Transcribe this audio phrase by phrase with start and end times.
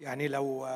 [0.00, 0.66] يعني لو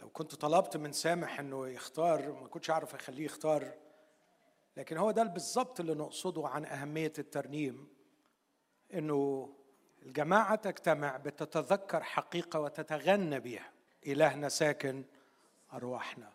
[0.00, 3.74] لو كنت طلبت من سامح إنه يختار ما كنتش أعرف أخليه يختار
[4.76, 7.88] لكن هو ده بالظبط اللي نقصده عن أهمية الترنيم
[8.94, 9.52] إنه
[10.02, 13.72] الجماعة تجتمع بتتذكر حقيقة وتتغنى بها
[14.06, 15.04] إلهنا ساكن
[15.72, 16.32] أرواحنا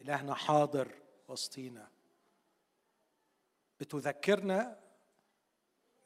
[0.00, 0.88] إلهنا حاضر
[1.28, 1.88] وسطينا.
[3.80, 4.78] بتذكرنا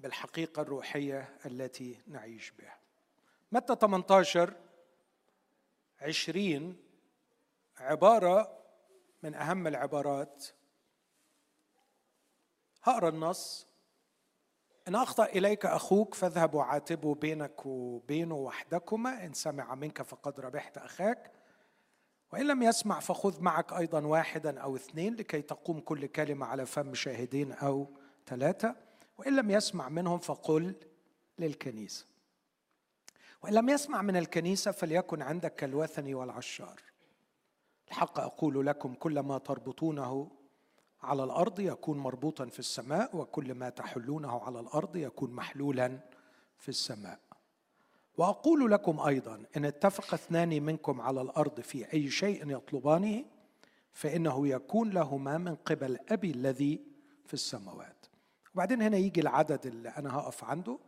[0.00, 2.81] بالحقيقة الروحية التي نعيش بها.
[3.52, 4.54] متى 18
[6.00, 6.76] عشرين
[7.78, 8.58] عبارة
[9.22, 10.46] من أهم العبارات.
[12.82, 13.66] هقرأ النص.
[14.88, 19.26] إن أخطأ إليك أخوك فاذهب وعاتبه بينك وبينه وحدكما.
[19.26, 21.32] إن سمع منك فقد ربحت أخاك.
[22.32, 26.94] وإن لم يسمع فخذ معك أيضا واحدا أو اثنين لكي تقوم كل كلمة على فم
[26.94, 27.86] شاهدين أو
[28.26, 28.76] ثلاثة.
[29.18, 30.74] وإن لم يسمع منهم فقل
[31.38, 32.11] للكنيسة.
[33.42, 36.82] وإن لم يسمع من الكنيسة فليكن عندك كالوثني والعشار.
[37.88, 40.30] الحق أقول لكم كل ما تربطونه
[41.02, 45.98] على الأرض يكون مربوطا في السماء وكل ما تحلونه على الأرض يكون محلولا
[46.58, 47.20] في السماء.
[48.18, 53.24] وأقول لكم أيضا إن اتفق اثنان منكم على الأرض في أي شيء يطلبانه
[53.92, 56.80] فإنه يكون لهما من قبل أبي الذي
[57.26, 58.06] في السماوات.
[58.54, 60.78] وبعدين هنا يجي العدد اللي أنا هقف عنده.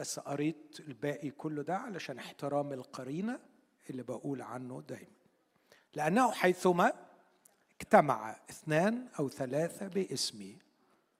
[0.00, 3.40] بس قريت الباقي كله ده علشان احترام القرينة
[3.90, 5.20] اللي بقول عنه دايما.
[5.94, 6.92] لأنه حيثما
[7.80, 10.58] اجتمع اثنان أو ثلاثة باسمي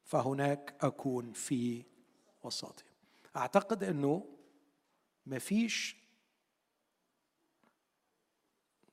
[0.05, 1.85] فهناك أكون في
[2.43, 2.91] وسطهم
[3.37, 4.27] أعتقد أنه
[5.27, 5.97] مفيش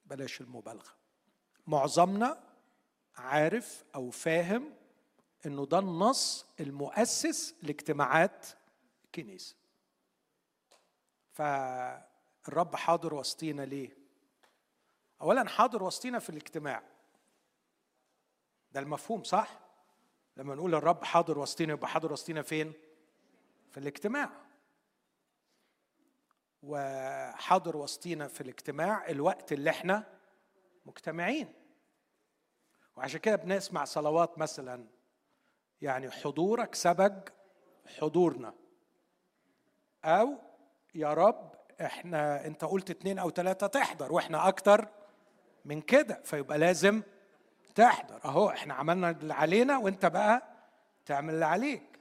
[0.06, 0.96] بلاش المبالغة.
[1.68, 2.44] معظمنا
[3.16, 4.74] عارف أو فاهم
[5.46, 8.46] أنه ده النص المؤسس لاجتماعات
[9.06, 9.67] الكنيسة.
[11.38, 13.98] فالرب حاضر وسطينا ليه؟
[15.22, 16.84] اولا حاضر وسطينا في الاجتماع.
[18.72, 19.60] ده المفهوم صح؟
[20.38, 22.74] لما نقول الرب حاضر وسطينا يبقى حاضر وسطينا فين؟
[23.72, 24.30] في الاجتماع.
[26.64, 30.18] وحاضر وسطينا في الاجتماع الوقت اللي إحنا
[30.86, 31.54] مجتمعين.
[32.96, 34.88] وعشان كده بنسمع صلوات مثلا
[35.82, 37.30] يعني حضورك سبق
[38.00, 38.54] حضورنا.
[40.06, 40.47] أو
[40.96, 44.88] يا رب إحنا أنت قلت اتنين أو تلاتة تحضر وإحنا أكتر
[45.66, 47.04] من كده فيبقى لازم
[47.76, 48.26] تحضر.
[48.26, 50.48] أهو إحنا عملنا اللي علينا وأنت بقى
[51.06, 52.00] تعمل اللي عليك.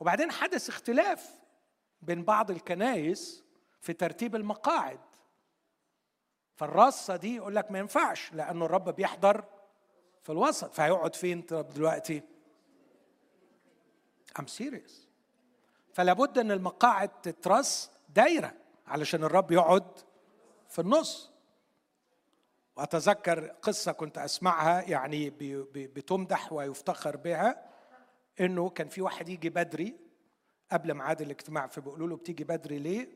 [0.00, 1.30] وبعدين حدث اختلاف
[2.02, 3.44] بين بعض الكنايس
[3.80, 5.00] في ترتيب المقاعد.
[6.54, 9.44] فالرصة دي يقول لك ما ينفعش لأنه الرب بيحضر
[10.22, 10.74] في الوسط.
[10.74, 12.22] فهيقعد فين دلوقتي؟
[14.38, 14.92] I'm serious.
[15.96, 18.52] فلا بد إن المقاعد تترص دايرة
[18.86, 19.98] علشان الرب يقعد
[20.68, 21.30] في النص
[22.76, 25.30] وأتذكر قصة كنت أسمعها يعني
[25.74, 27.70] بتمدح ويفتخر بها
[28.40, 29.96] إنه كان في واحد يجي بدري
[30.72, 33.08] قبل ميعاد الاجتماع فبيقولوا له بتيجي بدري ليه؟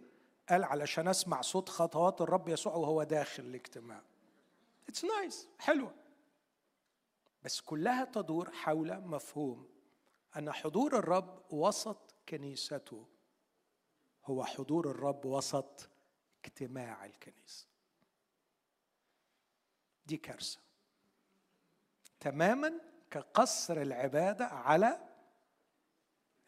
[0.48, 4.02] قال علشان أسمع صوت خطوات الرب يسوع وهو داخل الاجتماع.
[4.88, 5.62] It's nice.
[5.62, 5.94] حلوة.
[7.42, 9.68] بس كلها تدور حول مفهوم
[10.36, 13.08] أن حضور الرب وسط كنيسته
[14.24, 15.88] هو حضور الرب وسط
[16.44, 17.66] اجتماع الكنيسة.
[20.06, 20.60] دي كارثة.
[22.20, 22.80] تماما
[23.10, 25.08] كقصر العبادة على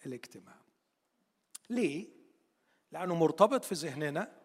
[0.07, 0.57] الاجتماع.
[1.71, 2.09] ليه؟
[2.93, 4.43] لأنه مرتبط في ذهننا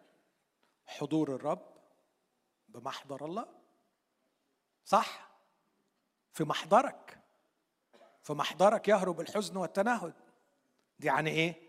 [0.86, 1.78] حضور الرب
[2.68, 3.54] بمحضر الله.
[4.84, 5.30] صح؟
[6.32, 7.20] في محضرك.
[8.22, 10.27] في محضرك يهرب الحزن والتنهد.
[10.98, 11.68] دي يعني إيه؟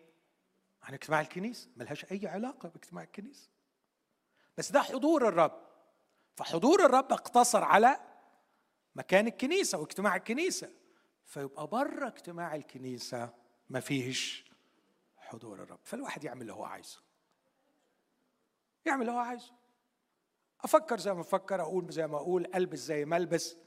[0.83, 3.49] عن اجتماع الكنيسة ملهاش أي علاقة باجتماع الكنيسة.
[4.57, 5.61] بس ده حضور الرب.
[6.35, 7.99] فحضور الرب اقتصر على
[8.95, 10.69] مكان الكنيسة واجتماع الكنيسة.
[11.25, 13.33] فيبقى بره اجتماع الكنيسة
[13.69, 14.51] ما فيش
[15.17, 15.79] حضور الرب.
[15.83, 16.99] فالواحد يعمل اللي هو عايزه.
[18.85, 19.53] يعمل اللي هو عايزه.
[20.61, 23.57] أفكر زي ما أفكر أقول زي ما أقول ألبس زي ما ألبس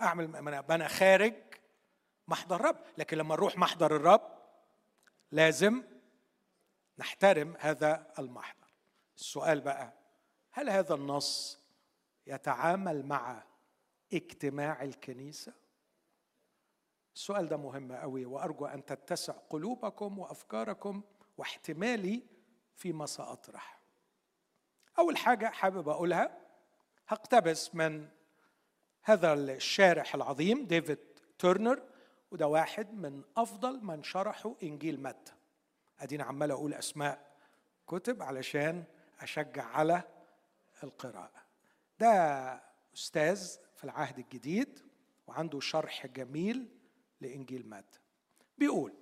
[0.00, 1.34] أعمل ما أنا خارج
[2.28, 2.76] محضر الرب.
[2.98, 4.37] لكن لما نروح محضر الرب
[5.30, 5.82] لازم
[6.98, 8.68] نحترم هذا المحضر.
[9.16, 9.92] السؤال بقى
[10.50, 11.58] هل هذا النص
[12.26, 13.42] يتعامل مع
[14.12, 15.52] اجتماع الكنيسة؟
[17.14, 21.02] السؤال ده مهم قوي وأرجو أن تتسع قلوبكم وأفكاركم
[21.38, 22.22] واحتمالي
[22.76, 23.78] فيما سأطرح.
[24.98, 26.38] أول حاجة حابب أقولها
[27.08, 28.08] هقتبس من
[29.02, 30.98] هذا الشارح العظيم ديفيد
[31.38, 31.82] تورنر
[32.30, 35.32] وده واحد من أفضل من شرحوا إنجيل متى.
[36.00, 37.26] أدينا عمال أقول أسماء
[37.86, 38.84] كتب علشان
[39.20, 40.02] أشجع على
[40.84, 41.42] القراءة.
[42.00, 42.12] ده
[42.94, 44.80] أستاذ في العهد الجديد
[45.26, 46.68] وعنده شرح جميل
[47.20, 47.98] لإنجيل متى.
[48.58, 48.92] بيقول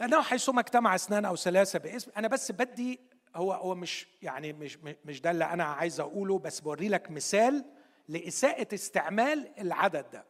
[0.00, 3.00] لأنه حيثما اجتمع اثنان أو ثلاثة باسم أنا بس بدي
[3.36, 7.64] هو هو مش يعني مش مش ده اللي أنا عايز أقوله بس بوري لك مثال
[8.08, 10.24] لإساءة استعمال العدد ده.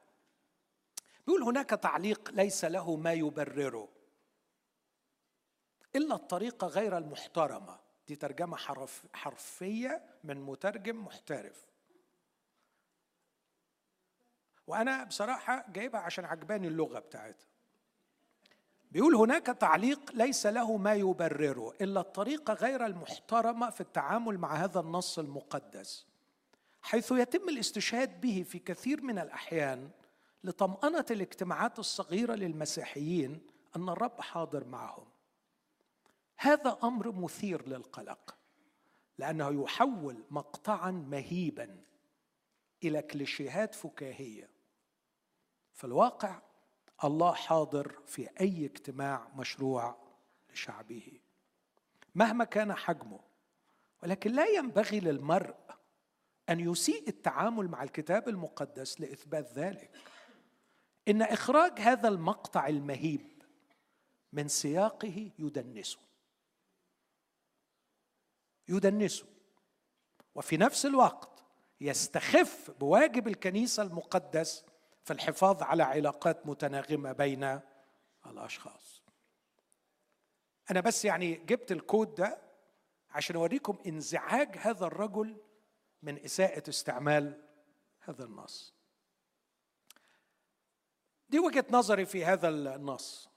[1.26, 3.88] بيقول هناك تعليق ليس له ما يبرره.
[5.97, 7.79] الا الطريقة غير المحترمة.
[8.09, 11.67] دي ترجمة حرف حرفية من مترجم محترف.
[14.67, 17.47] وأنا بصراحة جايبها عشان عجباني اللغة بتاعتها.
[18.91, 21.75] بيقول هناك تعليق ليس له ما يبرره.
[21.81, 26.06] إلا الطريقة غير المحترمة في التعامل مع هذا النص المقدس.
[26.82, 29.91] حيث يتم الاستشهاد به في كثير من الأحيان
[30.44, 33.41] لطمأنة الاجتماعات الصغيرة للمسيحيين
[33.76, 35.06] أن الرب حاضر معهم.
[36.37, 38.37] هذا أمر مثير للقلق
[39.19, 41.85] لأنه يحول مقطعا مهيبا
[42.85, 44.50] إلى كليشيهات فكاهية.
[45.73, 46.43] في الواقع
[47.05, 49.97] الله حاضر في أي اجتماع مشروع
[50.52, 51.20] لشعبه.
[52.14, 53.20] مهما كان حجمه
[54.02, 55.56] ولكن لا ينبغي للمرء
[56.49, 59.90] أن يسيء التعامل مع الكتاب المقدس لإثبات ذلك.
[61.08, 63.42] إن إخراج هذا المقطع المهيب
[64.32, 65.98] من سياقه يدنسه.
[68.68, 69.26] يدنسه.
[70.34, 71.44] وفي نفس الوقت
[71.80, 74.64] يستخف بواجب الكنيسة المقدس
[75.04, 77.60] في الحفاظ على علاقات متناغمة بين
[78.26, 79.02] الأشخاص.
[80.70, 82.38] أنا بس يعني جبت الكود ده
[83.10, 85.36] عشان أوريكم انزعاج هذا الرجل
[86.02, 87.44] من إساءة استعمال
[88.00, 88.74] هذا النص.
[91.34, 93.28] دي وجهة نظري في هذا النص.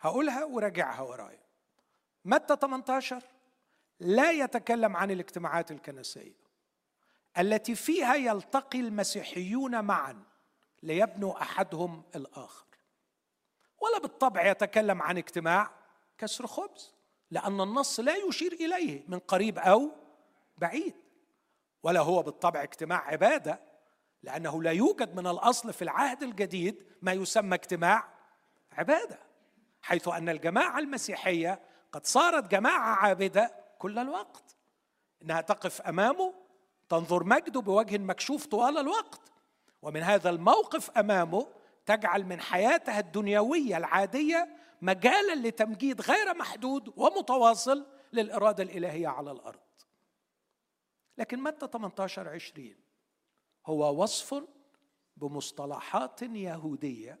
[0.00, 1.42] هقولها وراجعها ورايا.
[2.24, 3.22] متى 18
[4.00, 6.36] لا يتكلم عن الاجتماعات الكنسية
[7.38, 10.24] التي فيها يلتقي المسيحيون معا
[10.82, 12.66] ليبنوا أحدهم الآخر.
[13.80, 15.70] ولا بالطبع يتكلم عن اجتماع
[16.18, 16.94] كسر خبز
[17.30, 19.90] لأن النص لا يشير إليه من قريب أو
[20.58, 20.94] بعيد.
[21.82, 23.69] ولا هو بالطبع اجتماع عبادة
[24.22, 28.08] لأنه لا يوجد من الأصل في العهد الجديد ما يسمى اجتماع
[28.72, 29.18] عبادة
[29.82, 31.60] حيث أن الجماعة المسيحية
[31.92, 34.56] قد صارت جماعة عابدة كل الوقت
[35.22, 36.34] إنها تقف امامه
[36.88, 39.32] تنظر مجده بوجه مكشوف طوال الوقت
[39.82, 41.46] ومن هذا الموقف أمامه
[41.86, 44.48] تجعل من حياتها الدنيوية العادية
[44.82, 49.60] مجالا لتمجيد غير محدود ومتواصل للإرادة الإلهية على الأرض.
[51.18, 52.74] لكن متى 18 20
[53.70, 54.44] هو وصف
[55.16, 57.18] بمصطلحات يهودية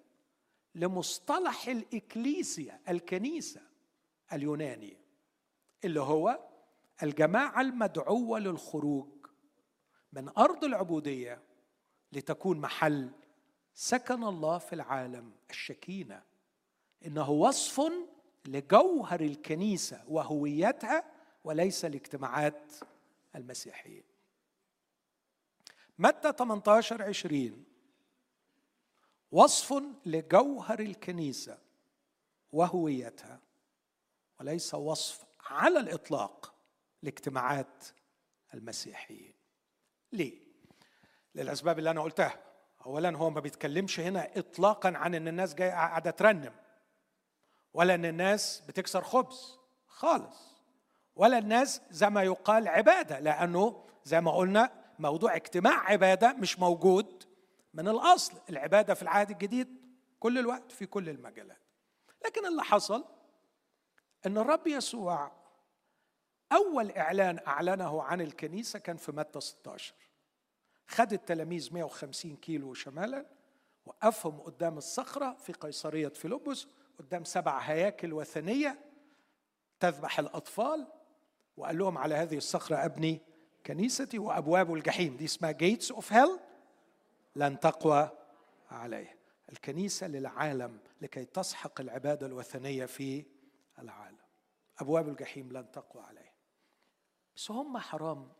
[0.74, 3.60] لمصطلح الإكليسيا الكنيسة
[4.32, 4.96] اليوناني
[5.84, 6.38] اللي هو
[7.02, 9.26] الجماعة المدعوة للخروج
[10.12, 11.42] من أرض العبودية
[12.12, 13.10] لتكون محل
[13.74, 16.22] سكن الله في العالم الشكينة.
[17.06, 17.92] إنه وصف
[18.46, 21.04] لجوهر الكنيسة وهويتها
[21.44, 22.72] وليس لاجتماعات
[23.36, 24.09] المسيحيين.
[26.00, 27.64] متى 18 20
[29.32, 31.58] وصف لجوهر الكنيسة
[32.52, 33.40] وهويتها
[34.40, 36.54] وليس وصف على الإطلاق
[37.02, 37.84] لاجتماعات
[38.54, 39.34] المسيحيين.
[40.12, 40.38] ليه؟
[41.34, 42.40] للأسباب اللي أنا قلتها.
[42.86, 46.52] اولا هو ما بيتكلمش هنا اطلاقا عن إن الناس جاية قاعدة ترنم
[47.74, 50.62] ولا إن الناس بتكسر خبز خالص
[51.16, 57.24] ولا الناس زي ما يقال عبادة لأنه زي ما قلنا موضوع اجتماع عبادة مش موجود
[57.74, 58.32] من الأصل.
[58.50, 59.80] العبادة في العهد الجديد
[60.20, 61.58] كل الوقت في كل المجالات.
[62.24, 63.04] لكن اللي حصل
[64.26, 65.32] إن الرب يسوع
[66.52, 69.94] أول إعلان أعلنه عن الكنيسة كان في متى 16
[70.86, 73.26] خد التلاميذ 150 كيلو شمالا
[73.86, 76.66] وقفهم قدام الصخرة في قيصرية فيلبس
[76.98, 78.78] قدام سبع هياكل وثنية
[79.80, 80.86] تذبح الأطفال
[81.56, 83.20] وقال لهم على هذه الصخرة أبني
[83.66, 85.16] كنيستي وأبواب الجحيم.
[85.16, 86.38] دي اسمها gates of hell
[87.36, 88.10] لن تقوى
[88.70, 89.16] عليه
[89.52, 93.24] الكنيسة للعالم لكي تسحق العبادة الوثنية في
[93.78, 94.18] العالم.
[94.78, 96.32] أبواب الجحيم لن تقوى عليه
[97.36, 98.32] بس هم حرام.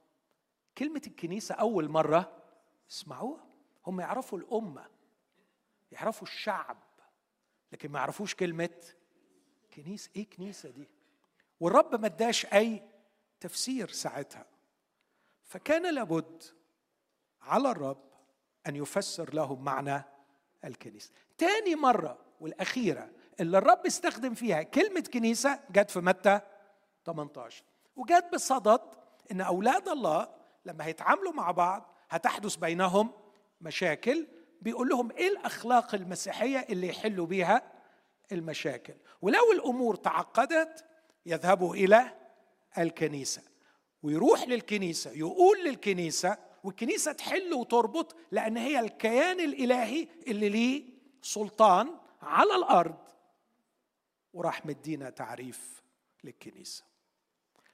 [0.78, 2.42] كلمة الكنيسة أول مرة
[2.90, 3.46] اسمعوها.
[3.86, 4.86] هم يعرفوا الأمة
[5.92, 6.76] يعرفوا الشعب
[7.72, 8.82] لكن ما يعرفوش كلمة
[9.74, 10.88] كنيسة إيه كنيسة دي؟
[11.60, 12.82] والرب ما اداش أي
[13.40, 14.46] تفسير ساعتها.
[15.50, 16.42] فكان لابد
[17.42, 18.02] على الرب
[18.66, 20.02] أن يفسر لهم معنى
[20.64, 21.10] الكنيسة.
[21.38, 26.40] تاني مرة والأخيرة اللي الرب استخدم فيها كلمة كنيسة جت في متى؟
[27.06, 27.64] 18
[27.96, 28.80] وجات بصدد
[29.32, 30.28] إن أولاد الله
[30.64, 33.12] لما هيتعاملوا مع بعض هتحدث بينهم
[33.60, 34.26] مشاكل
[34.60, 37.62] بيقول لهم إيه الأخلاق المسيحية اللي يحلوا بيها
[38.32, 40.84] المشاكل؟ ولو الأمور تعقدت
[41.26, 42.16] يذهبوا إلى
[42.78, 43.49] الكنيسة.
[44.02, 50.84] ويروح للكنيسة يقول للكنيسة والكنيسة تحل وتربط لأن هي الكيان الإلهي اللي ليه
[51.22, 52.98] سلطان على الأرض.
[54.32, 55.82] وراح مدينا تعريف
[56.24, 56.84] للكنيسة.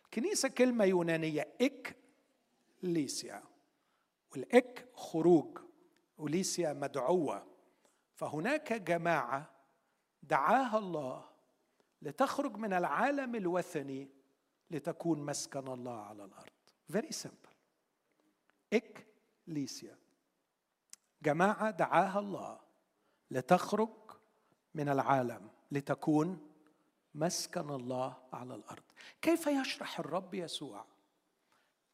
[0.04, 1.96] الكنيسة كلمة يونانية اك
[2.82, 3.42] ليسيا
[4.32, 5.58] والإك خروج
[6.18, 7.46] وليسيا مدعوة.
[8.14, 9.50] فهناك جماعة
[10.22, 11.24] دعاها الله
[12.02, 14.15] لتخرج من العالم الوثني
[14.70, 16.52] لتكون مسكن الله على الأرض.
[16.92, 17.54] Very simple.
[18.72, 19.98] إكليسيا.
[21.22, 22.60] جماعة دعاها الله
[23.30, 23.90] لتخرج
[24.74, 26.50] من العالم لتكون
[27.14, 28.82] مسكن الله على الأرض.
[29.22, 30.84] كيف يشرح الرب يسوع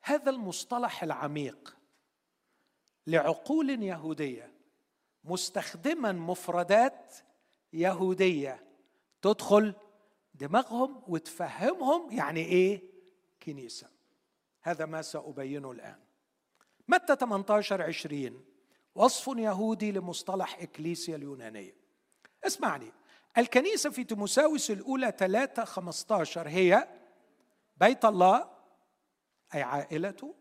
[0.02, 1.76] هذا المصطلح العميق
[3.06, 4.52] لعقول يهودية؟
[5.24, 7.14] مستخدما مفردات
[7.72, 8.64] يهودية
[9.22, 9.74] تدخل
[10.42, 12.82] دماغهم وتفهمهم يعني إيه؟
[13.42, 13.88] كنيسة.
[14.62, 15.98] هذا ما سأبينه الآن.
[16.88, 18.44] متى 18 20
[18.94, 21.76] وصف يهودي لمصطلح إكليسيا اليونانية.
[22.46, 22.92] اسمعني.
[23.38, 26.88] الكنيسة في تيموساوس الأولى 3 15 هي
[27.76, 28.50] بيت الله
[29.54, 30.34] أي عائلته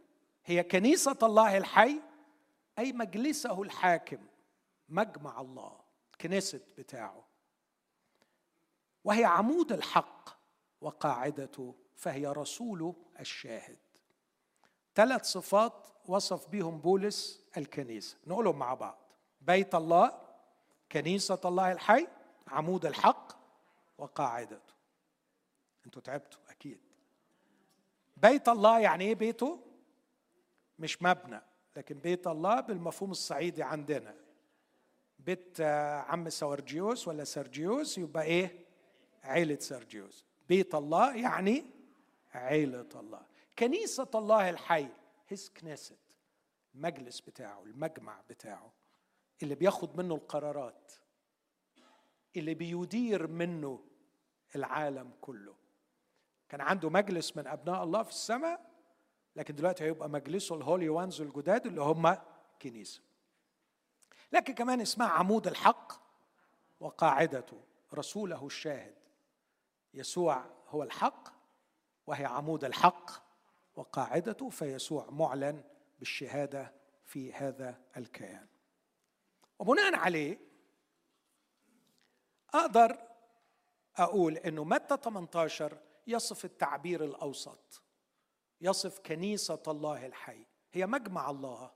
[0.45, 2.01] هي كنيسة الله الحي
[2.79, 4.27] أي مجلسه الحاكم
[4.89, 5.79] مجمع الله
[6.21, 7.30] كنيسة بتاعه.
[9.03, 10.29] وهي عمود الحق
[10.81, 13.77] وقاعدته فهي رسوله الشاهد.
[14.95, 18.17] ثلاث صفات وصف بهم بولس الكنيسة.
[18.27, 18.97] نقولهم مع بعض.
[19.41, 20.21] بيت الله
[20.91, 22.07] كنيسة الله الحي
[22.47, 23.31] عمود الحق
[23.97, 24.73] وقاعدته
[25.85, 26.79] أنتوا تعبتوا أكيد.
[28.17, 29.59] بيت الله يعني إيه بيته؟
[30.79, 31.41] مش مبنى
[31.75, 34.15] لكن بيت الله بالمفهوم الصعيدي عندنا.
[35.19, 35.61] بيت
[36.07, 38.65] عم سورجيوس ولا سرجيوس يبقى إيه؟
[39.23, 40.25] عيلة سرجيوس.
[40.49, 41.65] بيت الله يعني
[42.33, 43.21] عيلة الله.
[43.59, 44.87] كنيسة الله الحي
[45.27, 45.99] هيز كنيست
[46.75, 48.73] المجلس بتاعه المجمع بتاعه
[49.43, 50.91] اللي بياخد منه القرارات
[52.35, 53.83] اللي بيدير منه
[54.55, 55.55] العالم كله.
[56.49, 58.71] كان عنده مجلس من أبناء الله في السماء
[59.35, 62.17] لكن دلوقتي هيبقى مجلسه الهولي وانز الجداد اللي هم
[62.61, 63.01] كنيسة.
[64.31, 65.93] لكن كمان اسمها عمود الحق
[66.79, 67.63] وقاعدته
[67.93, 69.00] رسوله الشاهد.
[69.93, 71.29] يسوع هو الحق
[72.07, 73.11] وهي عمود الحق
[73.75, 75.63] وقاعدته فيسوع معلن
[75.99, 76.73] بالشهادة
[77.05, 78.47] في هذا الكيان.
[79.59, 80.39] وبناء عليه
[82.53, 82.97] أقدر
[83.95, 87.81] أقول إنه متى 18 يصف التعبير الأوسط
[88.61, 90.45] يصف كنيسة الله الحي.
[90.71, 91.71] هي مجمع الله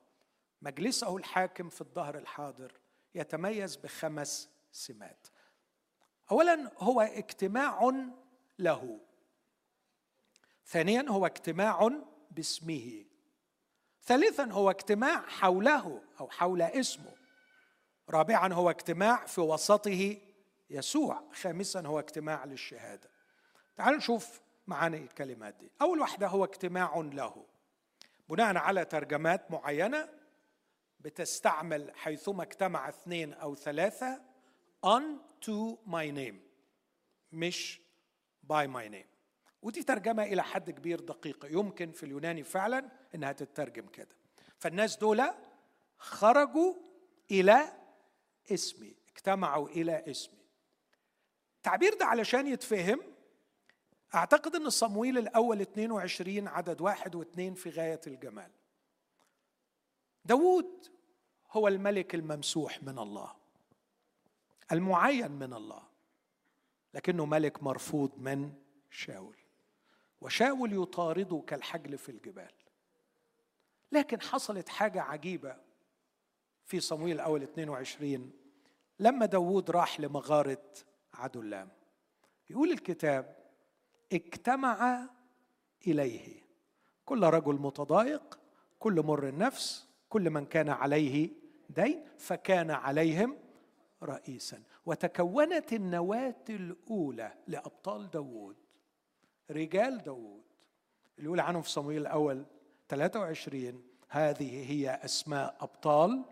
[0.62, 2.80] مجلسه الحاكم في الظهر الحاضر
[3.16, 5.28] يتميز بخمس سمات.
[6.32, 7.92] اولا هو اجتماع
[8.60, 9.00] له.
[10.68, 11.92] ثانيا هو اجتماع
[12.32, 13.06] باسمه.
[14.04, 17.14] ثالثا هو اجتماع حوله أو حول اسمه.
[18.10, 20.18] رابعا هو اجتماع في وسطه
[20.70, 21.24] يسوع.
[21.34, 23.10] خامسا هو اجتماع للشهادة.
[23.76, 25.72] تعالوا نشوف معاني الكلمات دي.
[25.82, 27.46] أول واحدة هو اجتماع له.
[28.30, 30.10] بناء على ترجمات معينة
[31.00, 34.22] بتستعمل حيثما اجتمع اثنين أو ثلاثة
[34.86, 35.04] on
[35.46, 36.36] to my name
[37.32, 37.82] مش
[38.48, 39.16] by my name.
[39.62, 44.16] ودي ترجمة إلى حد كبير دقيقة يمكن في اليوناني فعلا إنها تترجم كده.
[44.58, 45.24] فالناس دول
[45.98, 46.74] خرجوا
[47.32, 47.74] إلى
[48.52, 50.46] اسمي اجتمعوا إلى اسمي.
[51.58, 53.00] التعبير ده علشان يتفهم
[54.16, 58.52] أعتقد أن صمويل الأول 22 عدد واحد واثنين في غاية الجمال.
[60.26, 60.88] داود
[61.52, 63.45] هو الملك الممسوح من الله.
[64.72, 65.84] المعين من الله
[66.94, 68.54] لكنه ملك مرفوض من
[68.90, 69.36] شاول.
[70.22, 72.52] وشاول يطارده كالحجل في الجبال.
[73.92, 75.56] لكن حصلت حاجة عجيبة
[76.66, 78.32] في صمويل الأول 22
[79.00, 80.64] لما داوود راح لمغارة
[81.14, 81.70] عدلام
[82.50, 83.36] يقول الكتاب
[84.14, 85.10] اجتمع
[85.88, 86.46] إليه.
[87.06, 88.40] كل رجل متضايق
[88.80, 91.30] كل مر النفس كل من كان عليه
[91.70, 93.38] دين فكان عليهم
[94.06, 94.64] رئيسا.
[94.86, 98.56] وتكونت النواة الأولى لأبطال داوود
[99.52, 100.44] رجال داوود.
[101.18, 102.46] اللي يقول عنهم في صمويل الأول
[102.90, 106.26] 23 هذه هي أسماء أبطال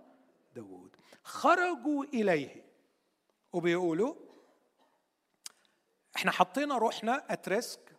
[0.55, 0.95] داوود.
[1.23, 2.63] خرجوا إليه
[3.53, 4.15] وبيقولوا
[6.15, 7.95] إحنا حطينا روحنا اتريسك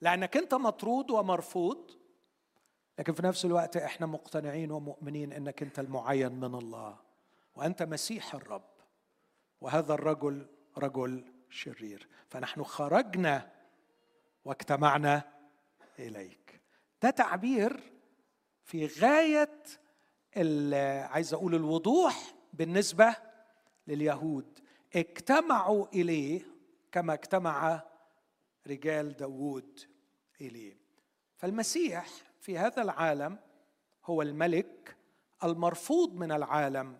[0.00, 1.90] لأنك أنت مطرود ومرفوض
[2.98, 6.98] لكن في نفس الوقت إحنا مقتنعين ومؤمنين إنك أنت المعين من الله.
[7.54, 8.70] وأنت مسيح الرب.
[9.60, 10.46] وهذا الرجل
[10.78, 12.08] رجل شرير.
[12.28, 13.52] فنحن خرجنا
[14.44, 15.32] واجتمعنا
[15.98, 16.60] إليك.
[17.02, 17.92] ده تعبير
[18.64, 19.62] في غاية
[21.06, 23.16] عايز أقول الوضوح بالنسبة
[23.86, 24.58] لليهود.
[24.96, 26.42] اجتمعوا إليه
[26.92, 27.82] كما اجتمع
[28.66, 29.80] رجال داوود
[30.40, 30.76] إليه.
[31.36, 32.06] فالمسيح
[32.40, 33.38] في هذا العالم
[34.04, 34.96] هو الملك
[35.44, 36.98] المرفوض من العالم.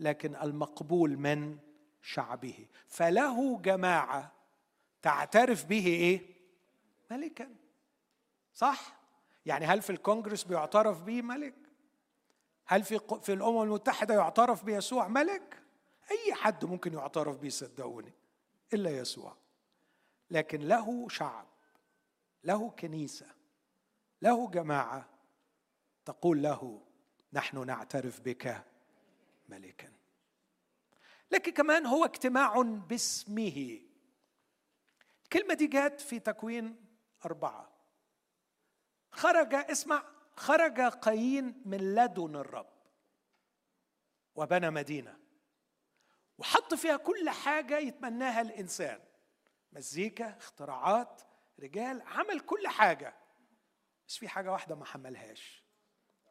[0.00, 1.58] لكن المقبول من
[2.02, 2.66] شعبه.
[2.88, 4.32] فله جماعة
[5.02, 6.34] تعترف به إيه؟
[7.10, 7.54] ملكا.
[8.54, 8.98] صح؟
[9.46, 11.54] يعني هل في الكونجرس بيعترف به ملك؟
[12.66, 15.62] هل في في الأمم المتحدة يعترف بيسوع ملك؟
[16.10, 18.12] أي حد ممكن يعترف به صدقوني؟
[18.74, 19.36] إلا يسوع.
[20.30, 21.46] لكن له شعب
[22.44, 23.26] له كنيسة
[24.22, 25.08] له جماعة
[26.04, 26.82] تقول له
[27.32, 28.64] نحن نعترف بك.
[29.48, 29.92] ملكا.
[31.30, 33.80] لكن كمان هو اجتماع باسمه.
[35.24, 36.86] الكلمة دي جت في تكوين
[37.24, 37.72] أربعة.
[39.12, 40.04] خرج اسمع
[40.36, 42.72] خرج قايين من لدن الرب
[44.34, 45.18] وبنى مدينة.
[46.38, 49.00] وحط فيها كل حاجة يتمناها الإنسان.
[49.72, 51.22] مزيكا اختراعات
[51.60, 53.14] رجال عمل كل حاجة.
[54.08, 55.64] بس في حاجة واحدة ما حملهاش.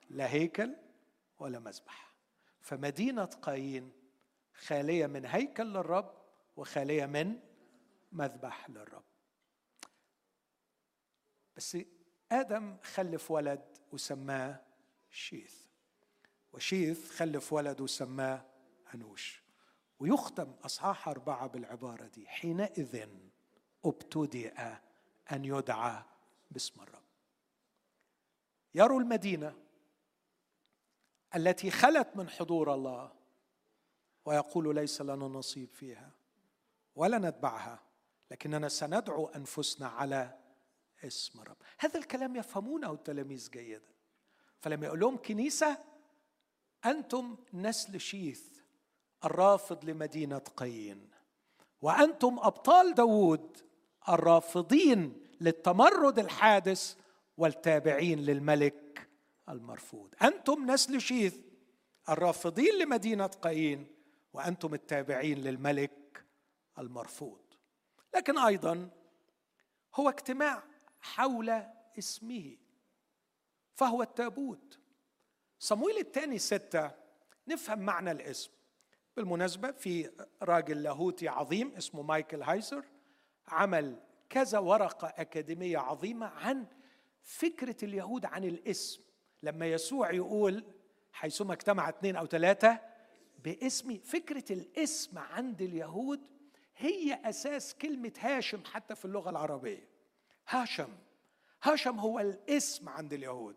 [0.10, 0.76] لا هيكل
[1.40, 2.07] ولا مذبح.
[2.68, 3.92] فمدينة قايين
[4.54, 6.14] خالية من هيكل للرب
[6.56, 7.40] وخالية من
[8.12, 9.04] مذبح للرب.
[11.56, 11.78] بس
[12.32, 14.62] آدم خلف ولد وسماه
[15.10, 15.62] شيث
[16.54, 18.46] وشيث خلف ولد وسماه
[18.96, 19.44] انوش
[20.00, 23.10] ويختم أصحاح أربعة بالعبارة دي حينئذ
[23.86, 24.54] أبتدئ
[25.32, 26.04] أن يدعى
[26.52, 27.04] باسم الرب.
[28.76, 29.67] يروا المدينة
[31.36, 33.12] التي خلت من حضور الله
[34.26, 36.12] ويقول ليس لنا نصيب فيها
[36.96, 37.80] ولا نتبعها
[38.32, 40.38] لكننا سندعو أنفسنا على
[41.04, 41.58] اسم رب.
[41.80, 43.92] هذا الكلام يفهمونه التلاميذ جيدا.
[44.60, 45.78] فلما يقول لهم كنيسة
[46.86, 48.42] أنتم نسل شيث
[49.26, 51.10] الرافض لمدينة قايين
[51.82, 53.58] وأنتم أبطال داوود
[54.10, 56.96] الرافضين للتمرد الحادث
[57.38, 58.87] والتابعين للملك
[59.50, 60.14] المرفوض.
[60.22, 61.38] أنتم نسل شيث
[62.10, 63.88] الرافضين لمدينة قايين
[64.34, 66.26] وأنتم التابعين للملك
[66.80, 67.42] المرفوض.
[68.16, 68.90] لكن أيضا
[69.96, 70.64] هو اجتماع
[71.02, 71.50] حول
[72.00, 72.58] اسمه
[73.74, 74.80] فهو التابوت.
[75.60, 76.92] صمويل الثاني ستة
[77.48, 78.52] نفهم معنى الاسم.
[79.18, 82.86] بالمناسبة في راجل لاهوتي عظيم اسمه مايكل هايسر
[83.48, 86.66] عمل كذا ورقة أكاديمية عظيمة عن
[87.22, 89.07] فكرة اليهود عن الاسم.
[89.44, 90.64] لما يسوع يقول
[91.12, 92.80] حيثما اجتمع اثنين أو ثلاثة
[93.44, 96.22] باسمي فكرة الاسم عند اليهود
[96.78, 99.90] هي أساس كلمة هاشم حتى في اللغة العربية.
[100.48, 100.90] هاشم.
[101.64, 103.56] هاشم هو الاسم عند اليهود.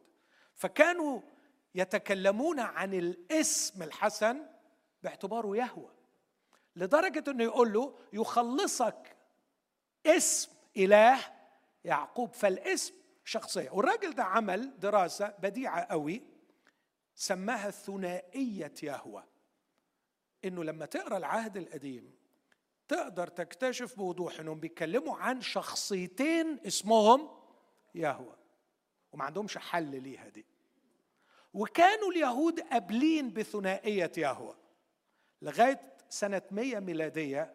[0.55, 1.21] فكانوا
[1.75, 4.47] يتكلمون عن الاسم الحسن
[5.03, 5.91] باعتباره يهوى
[6.77, 9.17] لدرجة أنه يقول له يخلصك
[10.07, 11.19] اسم إله
[11.85, 12.33] يعقوب.
[12.35, 12.95] فالاسم
[13.31, 13.71] شخصية.
[13.71, 16.23] والراجل ده عمل دراسة بديعة قوي
[17.15, 19.25] سماها ثنائية يهوى.
[20.45, 22.15] إنه لما تقرأ العهد القديم
[22.89, 27.29] تقدر تكتشف بوضوح إنهم بيتكلموا عن شخصيتين اسمهم
[27.95, 28.37] يهوى
[29.13, 30.47] وما عندهمش حل ليها دي.
[31.55, 34.57] وكانوا اليهود قابلين بثنائية يهوى
[35.43, 37.55] لغاية سنة 100 ميلادية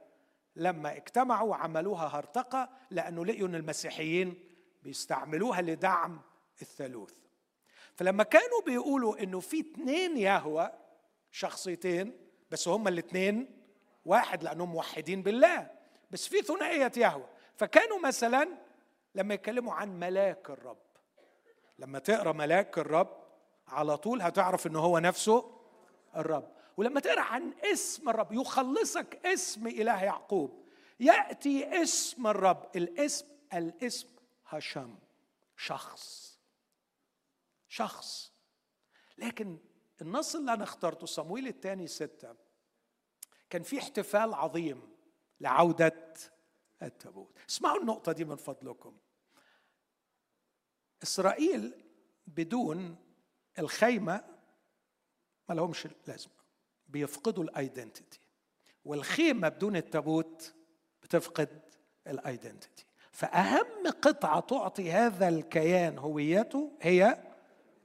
[0.55, 4.54] لما اجتمعوا وعملوها هرطقة لأنه لقيوا أن المسيحيين
[4.85, 6.21] بيستعملوها لدعم
[6.61, 7.13] الثالوث.
[7.95, 10.71] فلما كانوا بيقولوا إنه في اثنين يهوى
[11.31, 12.17] شخصيتين
[12.51, 13.61] بس هما الاثنين
[14.05, 15.71] واحد لأنهم موحدين بالله
[16.11, 17.27] بس في ثنائية يهوى.
[17.55, 18.47] فكانوا مثلا
[19.15, 20.77] لما يتكلموا عن ملاك الرب.
[21.79, 23.17] لما تقرأ ملاك الرب
[23.67, 25.51] على طول هتعرف ان هو نفسه
[26.15, 26.51] الرب.
[26.77, 30.65] ولما تقرأ عن اسم الرب يخلصك اسم إله يعقوب.
[30.99, 34.14] يأتي اسم الرب الاسم الاسم
[34.57, 34.99] هشام
[35.57, 36.35] شخص
[37.67, 38.31] شخص.
[39.17, 39.59] لكن
[40.01, 42.35] النص اللي أنا اخترته صمويل الثاني ستة
[43.49, 44.95] كان في احتفال عظيم
[45.39, 46.13] لعودة
[46.81, 47.39] التابوت.
[47.49, 48.97] اسمعوا النقطة دي من فضلكم.
[51.03, 51.83] إسرائيل
[52.27, 52.95] بدون
[53.59, 54.35] الخيمة
[55.49, 56.33] ما لهمش لازمة
[56.87, 58.19] بيفقدوا ال identity
[58.85, 60.53] والخيمة بدون التابوت
[61.03, 61.75] بتفقد
[62.07, 62.84] ال identity
[63.15, 67.23] فأهم قطعة تعطي هذا الكيان هويته هي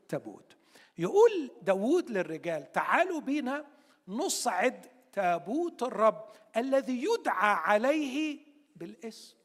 [0.09, 0.57] تابوت.
[0.99, 3.67] يقول داود للرجال تعالوا بينا
[4.09, 8.39] نصعد تابوت الرب الذي يدعى عليه
[8.77, 9.37] بالاسم.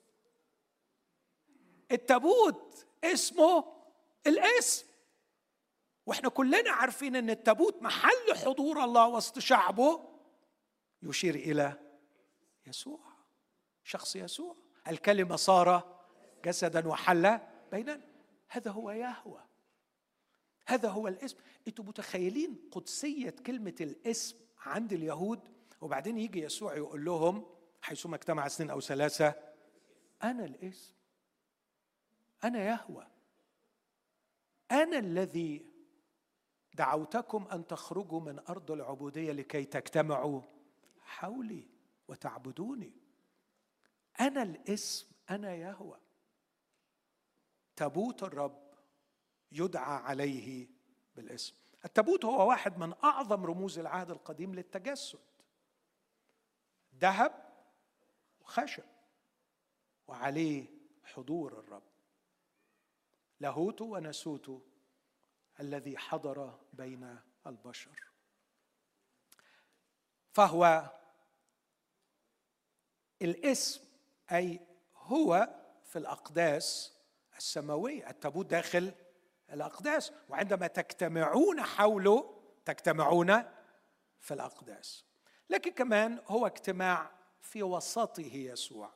[1.91, 3.65] التابوت اسمه
[4.27, 4.85] الاسم.
[6.05, 10.09] وإحنا كلنا عارفين إن التابوت محل حضور الله وسط شعبه
[11.03, 11.79] يشير إلى
[12.67, 12.99] يسوع
[13.83, 14.64] شخص يسوع.
[14.87, 15.99] الكلمة صار
[16.45, 17.39] جسدا وحل
[17.71, 18.01] بيننا.
[18.49, 19.41] هذا هو يهوى
[20.67, 21.37] هذا هو الاسم.
[21.67, 25.39] أنتوا متخيلين قدسية كلمة الاسم عند اليهود؟
[25.81, 27.45] وبعدين يجي يسوع يقول لهم
[27.81, 29.33] حيثما اجتمع اثنين أو ثلاثة
[30.23, 30.93] أنا الاسم.
[32.43, 33.07] أنا يهوى
[34.71, 35.65] أنا الذي
[36.73, 40.41] دعوتكم أن تخرجوا من أرض العبودية لكي تجتمعوا
[41.01, 41.67] حولي
[42.07, 43.04] وتعبدوني.
[44.19, 45.99] أنا الاسم أنا يهوى.
[47.75, 48.73] تابوت الرب
[49.51, 50.67] يدعى عليه
[51.15, 51.55] بالاسم.
[51.85, 55.19] التابوت هو واحد من أعظم رموز العهد القديم للتجسد.
[56.95, 57.65] ذهب
[58.39, 58.83] وخشب
[60.07, 60.65] وعليه
[61.03, 61.83] حضور الرب.
[63.39, 64.61] لاهوته وناسوته
[65.59, 67.99] الذي حضر بين البشر.
[70.33, 70.91] فهو
[73.21, 73.84] الاسم
[74.31, 74.61] أي
[74.95, 75.49] هو
[75.83, 76.93] في الأقداس
[77.37, 78.91] السماوية التابوت داخل
[79.53, 80.11] الأقداس.
[80.29, 83.43] وعندما تجتمعون حوله تجتمعون
[84.19, 85.05] في الأقداس.
[85.49, 87.11] لكن كمان هو اجتماع
[87.41, 88.93] في وسطه يسوع.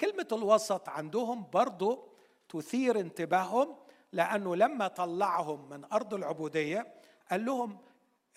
[0.00, 2.08] كلمة الوسط عندهم برضو
[2.48, 3.76] تثير انتباههم
[4.12, 6.94] لأنه لما طلعهم من أرض العبودية
[7.30, 7.78] قال لهم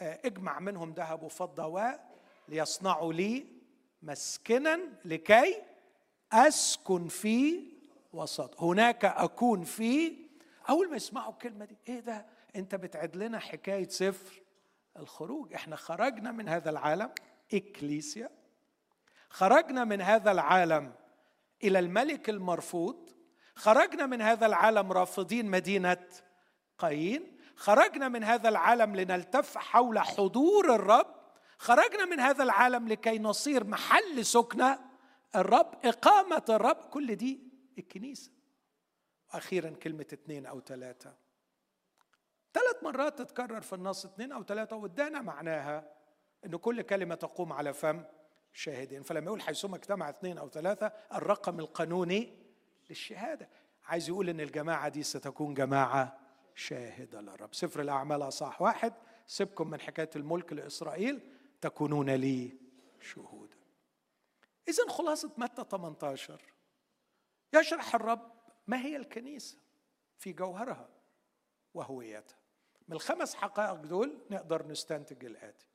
[0.01, 1.99] آه، اجمع منهم ذهب وفضة
[2.47, 3.45] ليصنعوا لي
[4.01, 5.61] مسكنا لكي
[6.33, 7.63] أسكن في
[8.13, 8.61] وسط.
[8.61, 10.17] هناك أكون في.
[10.69, 14.41] أول ما يسمعوا الكلمة دي إيه ده؟ أنت بتعد لنا حكاية سفر
[14.99, 15.53] الخروج.
[15.53, 17.09] إحنا خرجنا من هذا العالم
[17.53, 18.29] إكليسيا.
[19.29, 20.93] خرجنا من هذا العالم
[21.63, 23.09] إلى الملك المرفوض.
[23.55, 26.07] خرجنا من هذا العالم رافضين مدينة
[26.77, 27.37] قايين.
[27.55, 31.15] خرجنا من هذا العالم لنلتف حول حضور الرب.
[31.57, 34.92] خرجنا من هذا العالم لكي نصير محل سكنة.
[35.35, 37.39] الرب إقامة الرب كل دي
[37.77, 38.31] الكنيسة.
[39.31, 41.15] أخيرا كلمة اثنين أو ثلاثة.
[42.53, 45.93] ثلاث مرات تتكرر في النص اثنين أو ثلاثة وادانا معناها
[46.45, 48.03] ان كل كلمة تقوم على فم
[48.53, 49.03] شاهدين.
[49.03, 52.33] فلما يقول حيثما اجتمع اثنين أو ثلاثة الرقم القانوني
[52.89, 53.49] للشهادة.
[53.85, 56.19] عايز يقول إن الجماعة دي ستكون جماعة
[56.55, 57.53] شاهدة للرب.
[57.53, 58.93] سفر الأعمال اصح واحد
[59.27, 61.19] سيبكم من حكاية الملك لإسرائيل
[61.61, 62.57] تكونون لي
[63.01, 63.52] شهودا
[64.67, 66.41] اذا خلاصة متى 18
[67.53, 68.31] يشرح الرب
[68.67, 69.57] ما هي الكنيسة
[70.17, 70.89] في جوهرها
[71.73, 72.37] وهويتها
[72.87, 75.65] من الخمس حقائق دول نقدر نستنتج الآتي.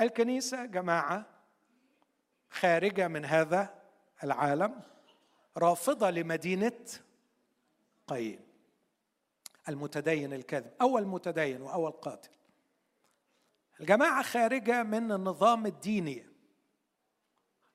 [0.00, 1.26] الكنيسة جماعة
[2.50, 3.82] خارجة من هذا
[4.24, 4.82] العالم
[5.56, 6.84] رافضة لمدينة
[8.06, 8.40] قايين.
[9.68, 12.30] المتدين الكاذب أول متدين وأول قاتل.
[13.80, 16.31] الجماعة خارجة من النظام الديني.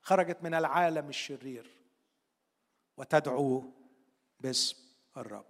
[0.08, 1.72] خرجت من العالم الشرير
[2.98, 3.63] وتدعو
[4.39, 4.78] باسم
[5.17, 5.46] الرب.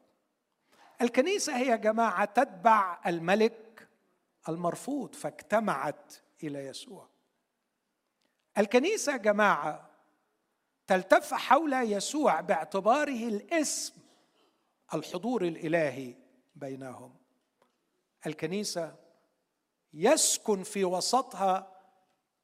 [1.01, 3.87] الكنيسة هي جماعة تتبع الملك
[4.49, 7.07] المرفوض فاجتمعت إلى يسوع.
[8.57, 9.89] الكنيسة جماعة
[10.87, 13.93] تلتف حول يسوع باعتباره الاسم
[14.93, 16.15] الحضور الإلهي
[16.55, 17.15] بينهم.
[18.25, 18.95] الكنيسة
[19.93, 21.81] يسكن في وسطها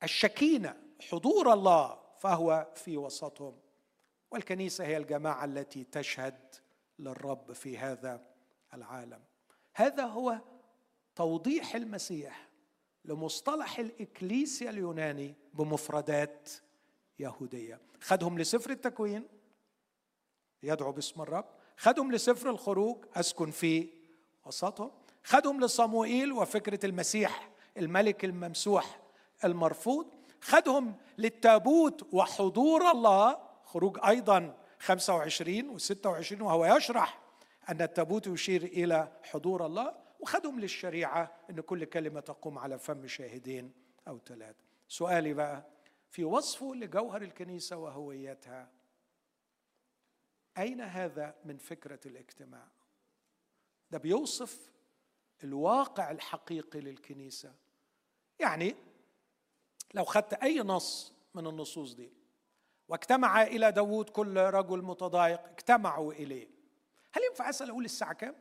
[0.03, 0.77] الشكينة
[1.11, 3.55] حضور الله فهو في وسطهم.
[4.31, 6.55] والكنيسة هي الجماعة التي تشهد
[6.99, 8.25] للرب في هذا
[8.73, 9.19] العالم.
[9.75, 10.39] هذا هو
[11.15, 12.49] توضيح المسيح
[13.05, 16.49] لمصطلح الإكليسيا اليوناني بمفردات
[17.19, 17.79] يهودية.
[18.01, 19.27] خدهم لسفر التكوين
[20.63, 21.45] يدعو باسم الرب.
[21.77, 23.89] خدهم لسفر الخروج أسكن في
[24.45, 24.91] وسطهم.
[25.23, 28.99] خدهم لصموئيل وفكرة المسيح الملك الممسوح
[29.43, 30.22] المرفوض.
[30.43, 33.53] خدهم للتابوت وحضور الله.
[33.63, 37.19] خروج أيضا 25 و 26 وهو يشرح
[37.69, 43.73] أن التابوت يشير إلى حضور الله وخدهم للشريعة إن كل كلمة تقوم على فم شاهدين
[44.07, 45.65] أو ثلاثة سؤالي بقى
[46.09, 48.69] في وصفه لجوهر الكنيسة وهويتها
[50.57, 52.67] أين هذا من فكرة الاجتماع؟
[53.91, 54.69] ده بيوصف
[55.43, 57.53] الواقع الحقيقي للكنيسة.
[58.39, 58.75] يعني
[59.93, 62.11] لو خدت أي نص من النصوص دي.
[62.87, 66.47] واجتمع إلى داوود كل رجل متضايق اجتمعوا إليه.
[67.13, 68.35] هل ينفع أسأل أقول الساعة كام؟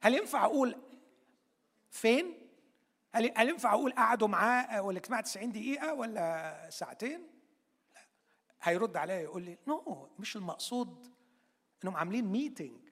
[0.00, 0.76] هل ينفع أقول
[1.90, 2.48] فين؟
[3.12, 7.26] هل ينفع أقول قعدوا معاه والاجتماع 90 دقيقة ولا ساعتين؟
[7.94, 8.00] لا.
[8.62, 11.12] هيرد عليا يقول لي no, مش المقصود
[11.84, 12.88] إنهم عاملين meeting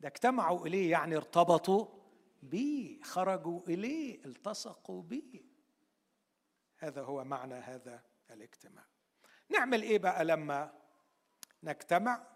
[0.00, 1.99] ده اجتمعوا إليه يعني ارتبطوا.
[2.42, 5.42] بيه خرجوا إليه التصقوا بيه
[6.78, 8.84] هذا هو معنى هذا الاجتماع.
[9.48, 10.72] نعمل إيه بقى لما
[11.62, 12.26] نجتمع؟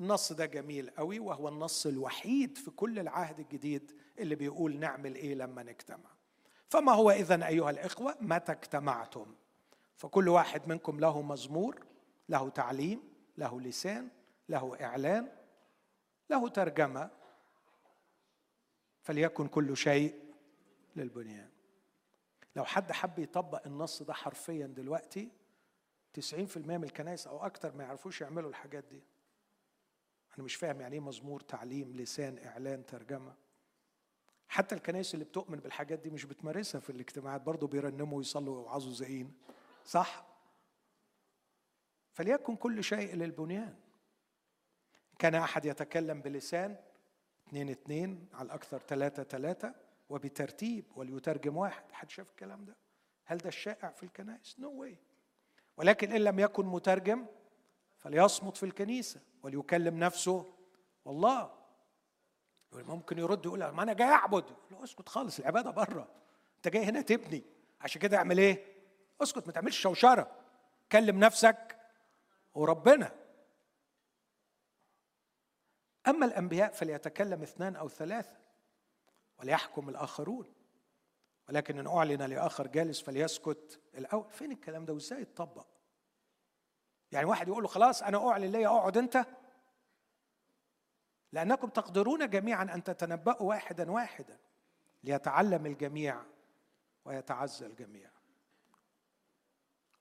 [0.00, 5.34] النص ده جميل قوي وهو النص الوحيد في كل العهد الجديد اللي بيقول نعمل إيه
[5.34, 6.10] لما نجتمع.
[6.68, 9.34] فما هو اذا أيها الإخوة؟ متى اجتمعتم؟
[9.96, 11.86] فكل واحد منكم له مزمور
[12.28, 13.02] له تعليم
[13.38, 14.08] له لسان
[14.48, 15.28] له إعلان
[16.30, 17.10] له ترجمة.
[19.02, 20.14] فليكن كل شيء
[20.96, 21.50] للبنيان.
[22.56, 25.28] لو حد حب يطبق النص ده حرفيا دلوقتي
[26.20, 29.02] 90% من الكنائس أو أكتر ما يعرفوش يعملوا الحاجات دي.
[30.34, 33.34] أنا مش فاهم يعني إيه مزمور تعليم لسان إعلان ترجمة.
[34.48, 39.32] حتى الكنائس اللي بتؤمن بالحاجات دي مش بتمارسها في الاجتماعات برضه بيرنموا ويصلوا ويوعظوا زين
[39.86, 40.26] صح؟
[42.12, 43.76] فليكن كل شيء للبنيان.
[45.18, 46.76] كان أحد يتكلم بلسان
[47.50, 49.74] اثنين اثنين على الأكثر ثلاثة ثلاثة
[50.08, 51.82] وبترتيب وليترجم واحد.
[51.92, 52.76] حد شاف الكلام ده؟
[53.24, 54.96] هل ده الشائع في الكنائس؟ نو no واي
[55.76, 57.26] ولكن إن لم يكن مترجم
[57.98, 60.46] فليصمت في الكنيسة وليكلم نفسه.
[61.04, 61.50] والله.
[62.72, 64.44] ممكن يرد يقول ما أنا جاي أعبد.
[64.70, 66.08] له اسكت خالص العبادة بره.
[66.56, 67.42] أنت جاي هنا تبني.
[67.80, 68.64] عشان كده اعمل إيه؟
[69.22, 70.30] اسكت ما تعملش شوشرة.
[70.92, 71.76] كلم نفسك
[72.54, 73.19] وربنا.
[76.08, 78.36] أما الأنبياء فليتكلم اثنان أو ثلاثة
[79.38, 80.54] وليحكم الآخرون.
[81.48, 84.30] ولكن إن أعلن لآخر جالس فليسكت الأول.
[84.30, 85.66] فين الكلام ده؟ وإزاي يتطبق؟
[87.12, 89.26] يعني واحد يقول له خلاص أنا أعلن ليا أقعد أنت؟
[91.32, 94.38] لأنكم تقدرون جميعا أن تتنبأوا واحدا واحدا
[95.04, 96.22] ليتعلم الجميع
[97.04, 98.10] ويتعزى الجميع.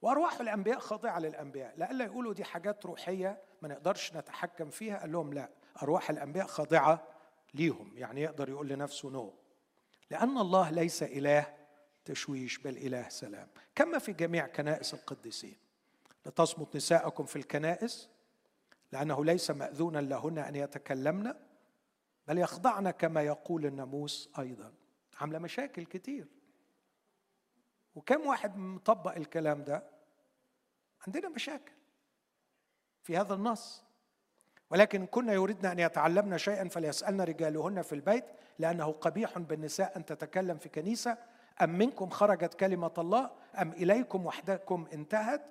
[0.01, 1.77] وأرواح الأنبياء خاضعة للأنبياء.
[1.77, 5.49] لئلا يقولوا دي حاجات روحية ما نقدرش نتحكم فيها قال لهم لا.
[5.83, 7.07] أرواح الأنبياء خاضعة
[7.53, 9.33] ليهم يعني يقدر يقول لنفسه نو.
[10.11, 11.55] لأن الله ليس إله
[12.05, 13.47] تشويش بل إله سلام.
[13.75, 15.57] كما في جميع كنائس القديسين.
[16.25, 18.09] لتصمت نساءكم في الكنائس
[18.91, 21.33] لأنه ليس مأذونا لهن أن يتكلمن
[22.27, 24.73] بل يخضعن كما يقول الناموس أيضا.
[25.19, 26.27] عاملة مشاكل كتير.
[27.95, 29.83] وكم واحد مطبق الكلام ده؟
[31.07, 31.73] عندنا مشاكل
[33.03, 33.83] في هذا النص.
[34.69, 38.25] ولكن كنا يريدنا أن يتعلمن شيئا فليسالن رجالهن في البيت
[38.59, 41.17] لأنه قبيح بالنساء أن تتكلم في كنيسة.
[41.61, 43.29] أم منكم خرجت كلمة الله؟
[43.61, 45.41] أم إليكم وحدكم انتهت؟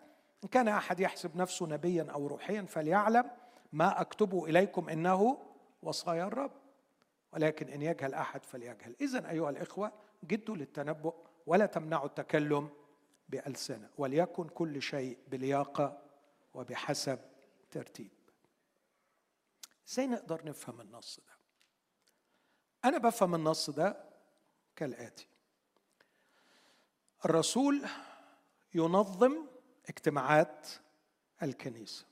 [0.45, 3.31] إن كان أحد يحسب نفسه نبيا أو روحيا فليعلم
[3.73, 5.39] ما أكتبه إليكم إنه
[5.83, 6.51] وصايا الرب.
[7.33, 8.97] ولكن إن يجهل أحد فليجهل.
[9.01, 9.93] إذا أيها الإخوة
[10.25, 11.15] جدوا للتنبؤ
[11.47, 12.69] ولا تمنعوا التكلم
[13.29, 15.99] بألسنة وليكن كل شيء بلياقة
[16.55, 17.19] وبحسب
[17.71, 18.18] ترتيب.
[19.89, 21.33] إزاي نقدر نفهم النص ده؟
[22.85, 24.05] أنا بفهم النص ده
[24.77, 25.29] كالآتي.
[27.25, 27.87] الرسول
[28.75, 29.47] ينظم
[29.89, 30.69] اجتماعات
[31.43, 32.07] الكنيسة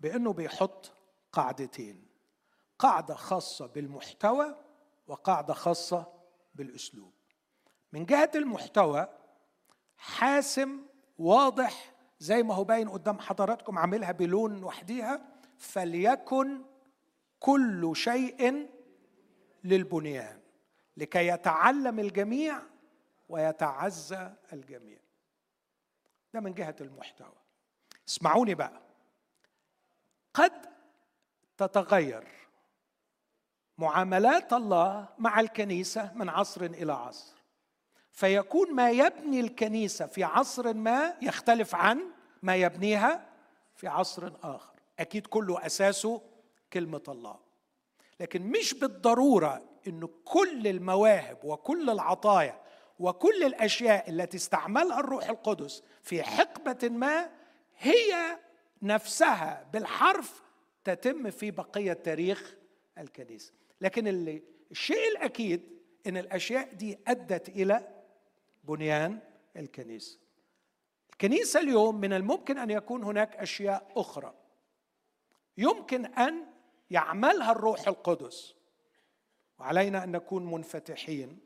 [0.00, 0.92] بأنه بيحط
[1.32, 2.06] قاعدتين
[2.78, 4.56] قاعدة خاصة بالمحتوى
[5.06, 6.12] وقاعدة خاصة
[6.54, 7.12] بالأسلوب.
[7.92, 9.08] من جهة المحتوى
[9.96, 10.86] حاسم
[11.18, 16.75] واضح زي ما هو باين قدام حضراتكم عاملها بلون وحديها فليكن
[17.40, 18.68] كل شيء
[19.64, 20.40] للبنيان
[20.96, 22.62] لكي يتعلم الجميع
[23.28, 24.98] ويتعزى الجميع.
[26.34, 27.34] ده من جهة المحتوى.
[28.08, 28.80] اسمعوني بقى.
[30.34, 30.52] قد
[31.56, 32.24] تتغير
[33.78, 37.36] معاملات الله مع الكنيسة من عصر إلى عصر.
[38.12, 42.00] فيكون ما يبني الكنيسة في عصر ما يختلف عن
[42.42, 43.26] ما يبنيها
[43.74, 44.74] في عصر آخر.
[44.98, 46.22] أكيد كله أساسه
[46.76, 47.38] كلمة الله.
[48.20, 52.60] لكن مش بالضرورة أن كل المواهب وكل العطايا
[52.98, 57.30] وكل الأشياء التي استعملها الروح القدس في حقبة ما
[57.78, 58.38] هي
[58.82, 60.42] نفسها بالحرف
[60.84, 62.56] تتم في بقية تاريخ
[62.98, 63.52] الكنيسة.
[63.80, 65.62] لكن اللي الشيء الأكيد
[66.06, 67.88] إن الأشياء دي أدت إلى
[68.64, 69.18] بنيان
[69.56, 70.18] الكنيسة.
[71.12, 74.34] الكنيسة اليوم من الممكن أن يكون هناك أشياء أخرى.
[75.58, 76.55] يمكن أن
[76.90, 78.54] يعملها الروح القدس.
[79.58, 81.38] وعلينا أن نكون منفتحين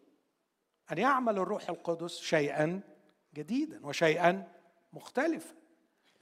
[0.92, 2.80] أن يعمل الروح القدس شيئا
[3.34, 4.52] جديدا وشيئا
[4.92, 5.54] مختلفا.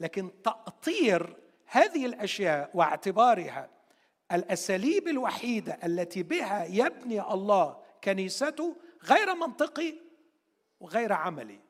[0.01, 3.71] لكن تأطير هذه الأشياء واعتبارها
[4.33, 9.95] الأساليب الوحيدة التي بها يبني الله كنيسته غير منطقي
[10.81, 11.61] وغير عملي.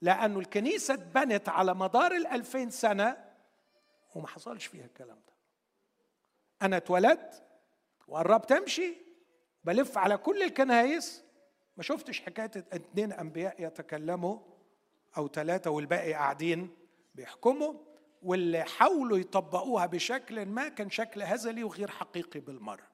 [0.00, 3.24] لأن الكنيسة اتبنت على مدار الألفين سنة
[4.14, 5.29] وما حصلش فيها الكلام ده.
[6.62, 7.42] أنا اتولدت
[8.08, 8.94] وقربت أمشي
[9.64, 11.24] بلف على كل الكنايس.
[11.76, 14.38] ما شفتش حكاية اتنين أنبياء يتكلموا
[15.16, 16.76] أو ثلاثة والباقي قاعدين
[17.14, 17.74] بيحكموا
[18.22, 22.86] واللي حاولوا يطبقوها بشكل ما كان شكل هزلي وغير حقيقي بالمرة.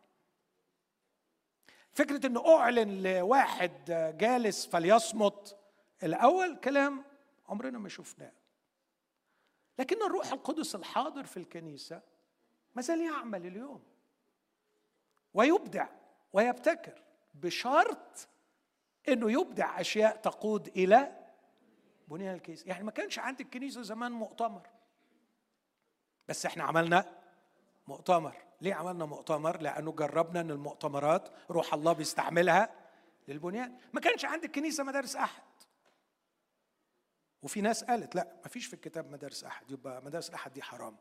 [1.93, 3.85] فكرة أنه أعلن لواحد
[4.19, 5.57] جالس فليصمت
[6.03, 7.05] الأول كلام
[7.49, 8.33] عمرنا ما شفناه.
[9.79, 12.03] لكن الروح القدس الحاضر في الكنيسة
[12.77, 13.83] ما زال يعمل اليوم.
[15.35, 15.89] ويبدع
[16.33, 17.03] ويبتكر
[17.35, 18.29] بشرط
[19.09, 21.27] إنه يبدع أشياء تقود إلى
[22.09, 24.69] بنيان الكنيسه يعني ما كانش عند الكنيسة زمان مؤتمر.
[26.29, 27.05] بس إحنا عملنا
[27.89, 28.37] مؤتمر.
[28.61, 32.75] ليه عملنا مؤتمر؟ لأنه جربنا إن المؤتمرات روح الله بيستعملها
[33.29, 33.79] للبنيان.
[33.93, 35.43] ما كانش عند الكنيسة مدارس أحد.
[37.43, 39.71] وفي ناس قالت لا ما فيش في الكتاب مدارس أحد.
[39.71, 40.97] يبقى مدارس أحد دي حرام.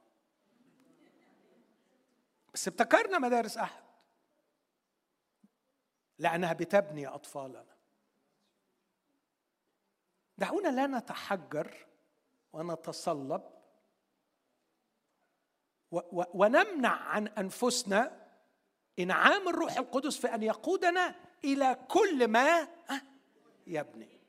[2.55, 3.83] بس ابتكرنا مدارس أحد.
[6.19, 7.65] لأنها بتبني أطفالنا.
[10.37, 11.85] دعونا لا نتحجر
[12.53, 13.41] ونتصلب
[16.11, 18.27] ونمنع عن أنفسنا
[18.99, 22.67] إنعام الروح القدس في أن يقودنا إلى كل ما
[23.67, 24.19] يبني.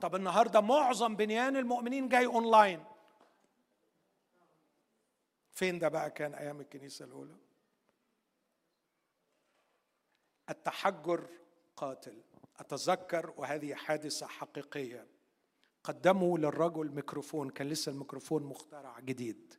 [0.00, 2.84] طب النهارده معظم بنيان المؤمنين جاي أونلاين.
[5.58, 7.36] فين ده بقى كان أيام الكنيسة الأولى؟
[10.50, 11.28] التحجر
[11.76, 12.22] قاتل.
[12.56, 15.06] أتذكر وهذه حادثة حقيقية.
[15.84, 19.54] قدموا للرجل ميكروفون كان لسه الميكروفون مخترع جديد.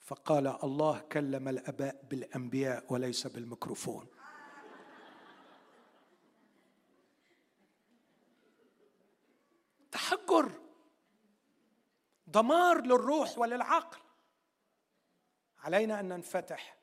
[0.00, 4.06] فقال الله كلم الأباء بالأنبياء وليس بالميكروفون.
[9.92, 10.52] تحجر.
[12.26, 14.11] دمار للروح وللعقل.
[15.62, 16.76] علينا أن ننفتح.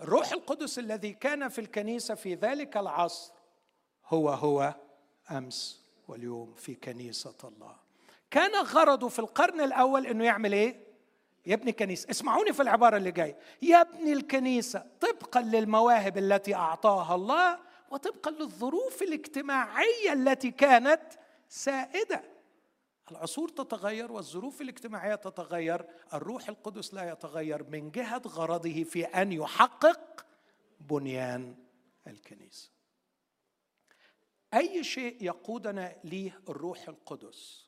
[0.00, 3.32] الروح القدس الذي كان في الكنيسة في ذلك العصر
[4.06, 4.74] هو هو
[5.30, 7.76] أمس واليوم في كنيسة الله.
[8.30, 10.90] كان غرضه في القرن الأول إنه يعمل إيه؟
[11.46, 13.36] يبني كنيسه اسمعوني في العبارة اللي جاية.
[13.62, 17.58] يبني الكنيسة طبقا للمواهب التي أعطاها الله
[17.90, 21.02] وطبقا للظروف الاجتماعية التي كانت
[21.48, 22.22] سائدة.
[23.10, 30.26] العصور تتغير والظروف الاجتماعية تتغير الروح القدس لا يتغير من جهة غرضه في أن يحقق
[30.80, 31.56] بنيان
[32.06, 32.70] الكنيسة.
[34.54, 37.66] أي شيء يقودنا ليه الروح القدس؟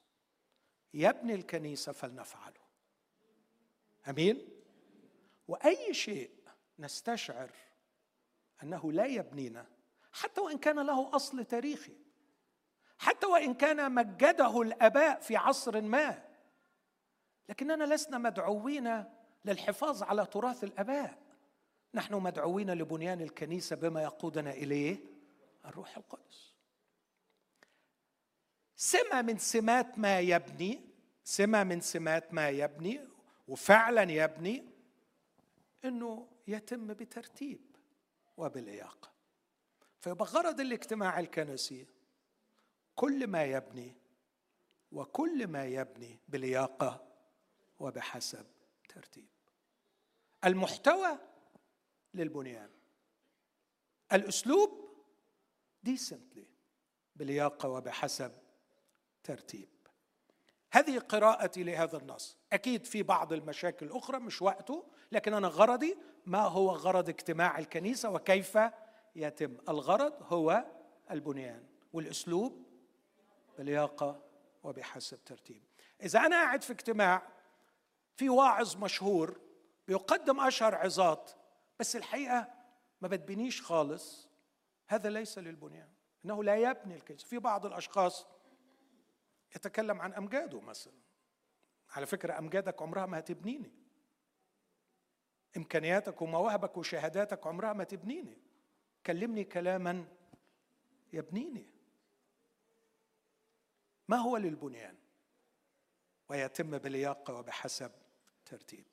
[0.94, 2.62] يبني الكنيسة فلنفعله.
[4.09, 4.48] أمين؟
[5.48, 6.31] وأي شيء
[6.78, 7.50] نستشعر
[8.62, 9.66] أنه لا يبنينا
[10.12, 12.01] حتى وإن كان له أصل تاريخي.
[13.02, 16.22] حتى وإن كان مجده الآباء في عصر ما.
[17.48, 19.04] لكننا لسنا مدعوين
[19.44, 21.18] للحفاظ على تراث الآباء.
[21.94, 24.96] نحن مدعوين لبنيان الكنيسة بما يقودنا إليه
[25.64, 26.52] الروح القدس.
[28.76, 30.80] سمة من سمات ما يبني
[31.24, 33.00] سمة من سمات ما يبني
[33.48, 34.64] وفعلا يبني
[35.84, 37.60] إنه يتم بترتيب
[38.36, 39.10] وبلياقه
[40.00, 41.86] فيبقى غرض الاجتماع الكنسي
[42.94, 43.96] كل ما يبني
[44.92, 47.05] وكل ما يبني بلياقة
[47.78, 48.46] وبحسب
[48.88, 49.28] ترتيب.
[50.44, 51.18] المحتوى
[52.14, 52.70] للبنيان.
[54.12, 54.88] الأسلوب
[55.83, 56.46] ديسنتلي
[57.16, 58.33] بلياقة وبحسب
[59.24, 59.68] ترتيب.
[60.72, 62.38] هذه قراءتي لهذا النص.
[62.52, 68.11] أكيد في بعض المشاكل الاخرى مش وقته لكن أنا غرضي ما هو غرض اجتماع الكنيسة
[68.11, 68.59] وكيف
[69.16, 69.57] يتم.
[69.68, 70.64] الغرض هو
[71.11, 72.62] البنيان والأسلوب
[73.58, 74.22] بلياقة
[74.62, 75.62] وبحسب ترتيب.
[76.02, 77.22] إذا أنا قاعد في اجتماع
[78.16, 79.40] في واعظ مشهور
[79.88, 81.31] بيقدم أشهر عظات
[81.79, 82.48] بس الحقيقة
[83.00, 84.29] ما بتبنيش خالص.
[84.87, 85.88] هذا ليس للبنيان.
[86.24, 87.27] إنه لا يبني الكنيسة.
[87.27, 88.27] في بعض الأشخاص
[89.56, 90.92] يتكلم عن أمجاده مثلا.
[91.90, 93.72] على فكرة أمجادك عمرها ما هتبنيني.
[95.56, 98.38] إمكانياتك ومواهبك وشهاداتك عمرها ما تبنيني.
[99.06, 100.04] كلمني كلاما
[101.12, 101.71] يبنيني.
[104.09, 104.96] ما هو للبنيان؟
[106.29, 107.92] ويتم بلياقه وبحسب
[108.44, 108.87] ترتيب.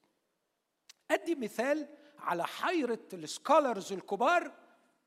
[1.12, 1.88] أدي مثال
[2.18, 4.52] على حيرة ال scholars الكبار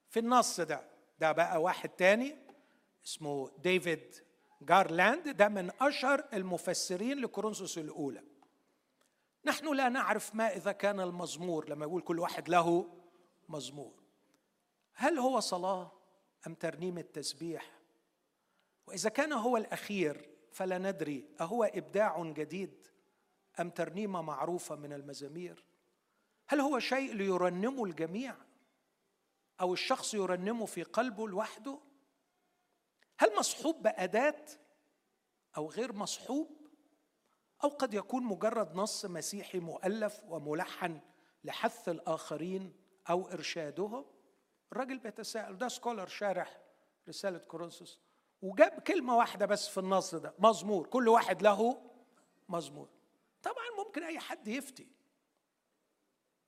[0.08, 0.88] في النص ده.
[1.18, 2.36] ده بقى واحد تاني
[3.06, 4.14] اسمه ديفيد
[4.62, 5.28] جارلاند.
[5.28, 8.22] ده من أشهر المفسرين لكورنثوس الأولى.
[9.44, 11.68] نحن لا نعرف ما إذا كان المزمور.
[11.68, 12.86] لما يقول كل واحد له
[13.48, 14.02] مزمور.
[14.94, 15.92] هل هو صلاة
[16.46, 17.81] أم ترنيم التسبيح؟
[18.86, 22.86] وإذا كان هو الأخير فلا ندري أهو إبداع جديد
[23.60, 25.64] أم ترنيمة معروفة من المزامير؟
[26.48, 28.36] هل هو شيء ليرنمه الجميع؟
[29.60, 31.80] أو الشخص يرنمه في قلبه لوحده؟
[33.18, 34.44] هل مصحوب بأداة
[35.56, 36.68] أو غير مصحوب؟
[37.64, 41.00] أو قد يكون مجرد نص مسيحي مؤلف وملحن
[41.44, 42.76] لحث الآخرين
[43.10, 44.04] أو ارشادهم
[44.72, 46.60] الراجل بيتساءل ده سكولر شارح
[47.08, 48.00] رسالة كورنثوس.
[48.42, 50.86] وجاب كلمة واحدة بس في النص ده مزمور.
[50.86, 51.82] كل واحد له
[52.48, 52.88] مزمور.
[53.42, 54.86] طبعا ممكن أي حد يفتي.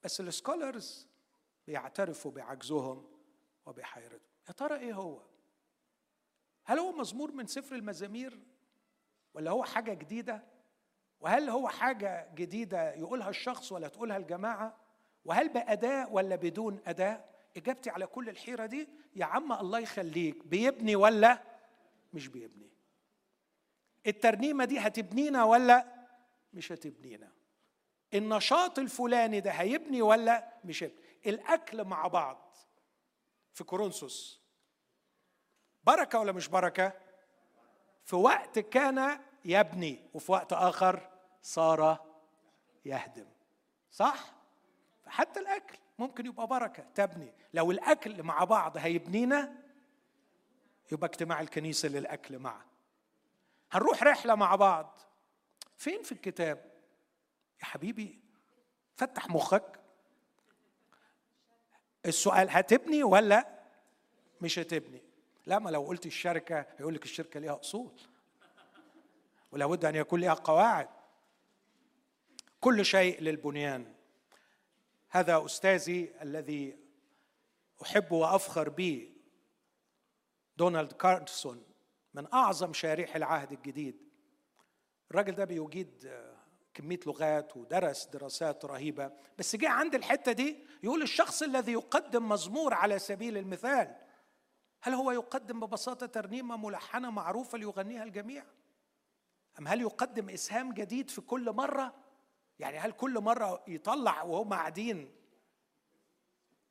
[0.05, 1.09] بس السكولرز
[1.67, 3.07] بيعترفوا بعجزهم
[3.67, 4.21] وبحيرتهم.
[4.49, 5.21] يا ترى إيه هو؟
[6.65, 8.39] هل هو مزمور من سفر المزامير؟
[9.35, 10.45] ولا هو حاجة جديدة؟
[11.21, 14.77] وهل هو حاجة جديدة يقولها الشخص ولا تقولها الجماعة؟
[15.25, 20.97] وهل بأداء ولا بدون أداء؟ إجابتي على كل الحيرة دي يا عم الله يخليك بيبني
[20.97, 21.43] ولا
[22.15, 22.71] مش بيبني.
[24.07, 26.07] الترنيمة دي هتبنينا ولا
[26.53, 27.33] مش هتبنينا؟
[28.15, 32.57] النشاط الفلاني ده هيبني ولا مش هيبني؟ الأكل مع بعض
[33.53, 34.41] في كورنثوس
[35.85, 36.93] بركة ولا مش بركة؟
[38.05, 41.11] في وقت كان يبني وفي وقت آخر
[41.43, 42.07] صار
[42.85, 43.27] يهدم.
[43.91, 44.35] صح؟
[45.03, 47.33] فحتى الأكل ممكن يبقى بركة تبني.
[47.55, 49.64] لو الأكل مع بعض هيبنينا
[50.95, 52.65] يبقى اجتماع الكنيسة للأكل معه.
[53.73, 55.01] هنروح رحلة مع بعض.
[55.77, 56.73] فين في الكتاب؟
[57.61, 58.21] يا حبيبي
[58.97, 59.81] فتح مخك.
[62.07, 63.63] السؤال هتبني ولا
[64.41, 65.03] مش هتبني؟
[65.47, 68.01] لا ما لو قلت الشركة هيقول لك الشركة ليها أصول.
[69.53, 70.89] ولا بد أن يكون لها قواعد.
[72.61, 73.95] كل شيء للبنيان.
[75.11, 76.79] هذا أستاذي الذي
[77.83, 79.14] أحب وأفخر به.
[80.57, 81.65] دونالد كارلسون
[82.15, 84.09] من أعظم شارح العهد الجديد.
[85.11, 86.13] الراجل ده بيجيد
[86.75, 89.13] كمية لغات ودرس دراسات رهيبة.
[89.39, 93.97] بس جه عند الحتة دي يقول الشخص الذي يقدم مزمور على سبيل المثال
[94.83, 98.45] هل هو يقدم ببساطة ترنيمة ملحنة معروفة ليغنيها الجميع؟
[99.59, 101.95] أم هل يقدم إسهام جديد في كل مرة؟
[102.59, 105.15] يعني هل كل مرة يطلع وهم قاعدين؟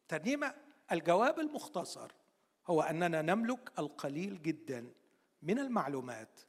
[0.08, 0.56] ترنيمة
[0.92, 2.12] الجواب المختصر.
[2.68, 4.93] هو أننا نملك القليل جدا
[5.41, 6.39] من المعلومات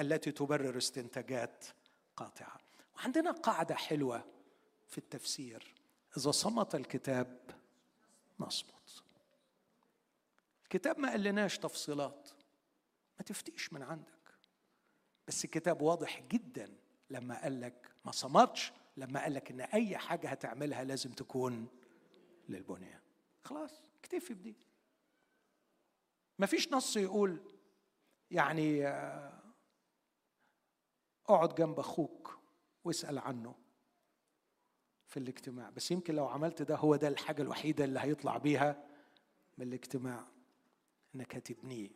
[0.00, 1.64] التي تبرر استنتاجات
[2.16, 2.58] قاطعة.
[2.96, 4.24] وعندنا قاعدة حلوة
[4.88, 5.74] في التفسير.
[6.16, 7.40] إذا صمت الكتاب
[8.40, 9.02] نصمت.
[10.62, 12.30] الكتاب ما قالناش تفصيلات.
[13.18, 14.34] ما تفتيش من عندك.
[15.28, 16.74] بس الكتاب واضح جدا
[17.10, 21.66] لما قال لك ما صمتش لما قال لك إن أي حاجة هتعملها لازم تكون
[22.48, 23.00] للبنيان
[23.42, 24.56] خلاص اكتفي بدي.
[26.38, 27.40] ما فيش نص يقول
[28.30, 29.42] يعني آه،
[31.28, 32.38] اقعد جنب أخوك
[32.84, 33.54] واسأل عنه
[35.06, 35.70] في الاجتماع.
[35.70, 38.84] بس يمكن لو عملت ده هو ده الحاجة الوحيدة اللي هيطلع بيها
[39.58, 40.24] من الاجتماع
[41.14, 41.90] انك هتبنيه.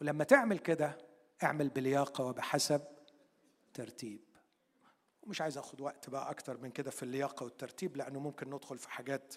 [0.00, 0.98] ولما تعمل كده
[1.42, 2.84] اعمل بلياقة وبحسب
[3.74, 4.20] ترتيب.
[5.22, 8.90] ومش عايز اخد وقت بقى أكتر من كده في اللياقة والترتيب لأنه ممكن ندخل في
[8.90, 9.34] حاجات.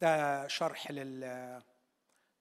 [0.00, 1.24] ده شرح لل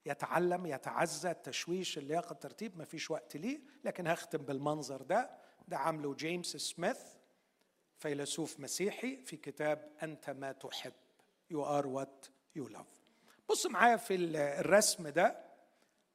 [0.06, 5.30] يتعلم يتعزى التشويش اللياقه الترتيب ما فيش وقت ليه لكن هختم بالمنظر ده.
[5.68, 7.00] ده عامله جيمس سميث
[7.98, 10.94] فيلسوف مسيحي في كتاب أنت ما تحب
[11.52, 12.88] you are what you love
[13.50, 15.46] بص معايا في الرسم ده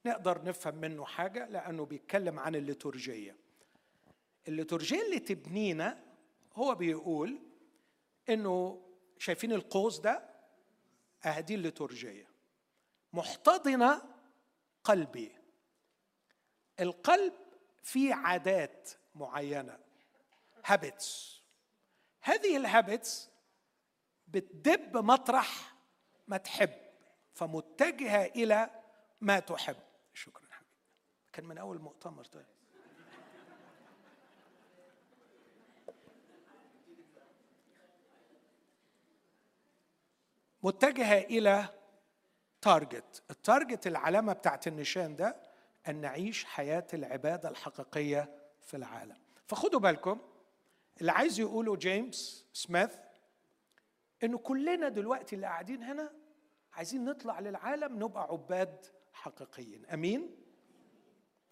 [0.07, 3.37] نقدر نفهم منه حاجة لأنه بيتكلم عن الليتورجية.
[4.49, 6.05] الليتورجية اللي تبنينا
[6.55, 7.39] هو بيقول
[8.29, 8.83] إنه
[9.19, 10.23] شايفين القوس ده
[11.25, 12.27] اهدي الليتورجية.
[13.13, 14.03] محتضنه
[14.85, 15.37] قلبي.
[16.81, 17.33] القلب
[17.83, 19.79] فيه عادات معينة.
[20.65, 21.43] habits
[22.21, 23.31] هذه ال habits
[24.29, 25.75] بتدب مطرح
[26.29, 26.73] ما تحب
[27.35, 28.71] فمتجهة إلى
[29.21, 29.77] ما تحب.
[30.15, 30.73] شكرا حبيبي.
[31.33, 32.47] كان من أول مؤتمر طيب.
[40.63, 41.76] متجهة إلى
[42.67, 45.37] target ال target العلامة بتاعت النشان ده
[45.89, 48.31] أن نعيش حياة العبادة الحقيقية
[48.63, 49.17] في العالم.
[49.47, 50.21] فخدوا بالكم
[51.01, 52.95] اللي عايز يقوله جيمس سميث
[54.25, 56.13] إنه كلنا دلوقتي اللي قاعدين هنا
[56.73, 59.87] عايزين نطلع للعالم نبقى عباد حقيقيين.
[59.87, 60.37] أمين؟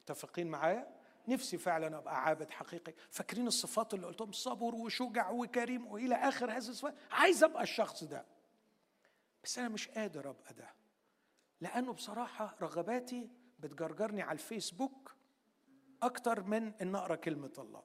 [0.02, 0.94] متفقين معايا؟
[1.28, 2.94] نفسي فعلا أبقى عابد حقيقي.
[3.10, 6.94] فاكرين الصفات اللي قلتهم؟ صبور وشجع وكريم وإلى آخر هذه الصفات.
[7.10, 8.24] عايز أبقى الشخص ده.
[9.44, 10.83] بس أنا مش قادر أبقى ده.
[11.60, 15.14] لأنه بصراحة رغباتي بتجرجرني على الفيسبوك
[16.02, 17.82] أكتر من إن أقرأ كلمة الله.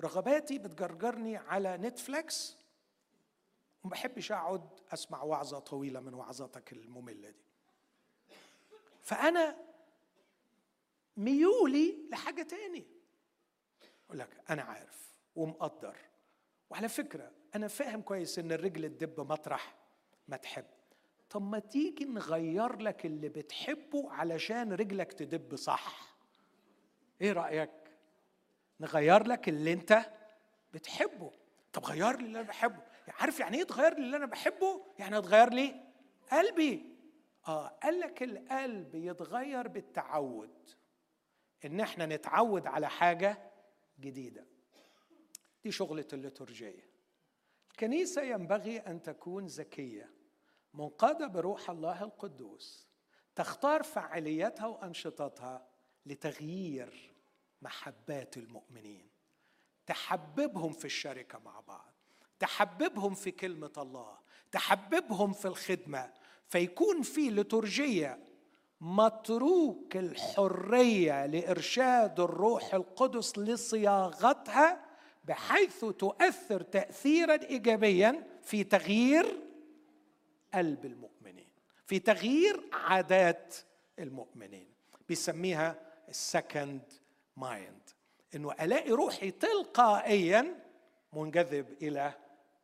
[0.00, 2.56] رغباتي بتجرجرني على نتفليكس
[3.84, 7.44] وما بحبش أقعد أسمع وعظة طويلة من وعظاتك المملة دي.
[9.02, 9.56] فأنا
[11.16, 12.86] ميولي لحاجة تاني.
[14.06, 15.96] أقول لك أنا عارف ومقدر.
[16.70, 19.76] وعلى فكرة أنا فاهم كويس إن الرجل تدب مطرح
[20.28, 20.66] ما تحب.
[21.30, 26.16] طب ما تيجي نغير لك اللي بتحبه علشان رجلك تدب صح.
[27.20, 27.70] إيه رأيك؟
[28.80, 30.10] نغير لك اللي انت
[30.72, 31.32] بتحبه.
[31.72, 32.82] طب غير لي اللي أنا بحبه.
[33.08, 35.80] عارف يعني إيه تغير لي اللي أنا بحبه؟ يعني تغير لي
[36.32, 36.86] قلبي.
[37.48, 40.70] آه قال لك القلب يتغير بالتعود.
[41.64, 43.50] ان إحنا نتعود على حاجة
[44.00, 44.46] جديدة.
[45.64, 46.90] دي شغلة الليتورجية.
[47.70, 50.19] الكنيسة ينبغي أن تكون ذكية.
[50.74, 52.88] منقادة بروح الله القدوس
[53.34, 55.66] تختار فعالياتها وأنشطتها
[56.06, 57.14] لتغيير
[57.62, 59.10] محبات المؤمنين.
[59.86, 61.94] تحببهم في الشركة مع بعض
[62.38, 64.18] تحببهم في كلمة الله
[64.52, 66.12] تحببهم في الخدمة
[66.48, 68.18] فيكون في لتورجيه
[68.80, 74.84] متروك الحرية لإرشاد الروح القدس لصياغتها
[75.24, 79.49] بحيث تؤثر تاثيرا ايجابيا في تغيير
[80.54, 81.50] قلب المؤمنين
[81.86, 83.56] في تغيير عادات
[83.98, 84.68] المؤمنين
[85.08, 85.76] بيسميها
[86.08, 86.92] ال second
[87.36, 87.90] mind
[88.34, 90.70] إنه ألاقي روحي تلقائيا
[91.12, 92.12] منجذب إلى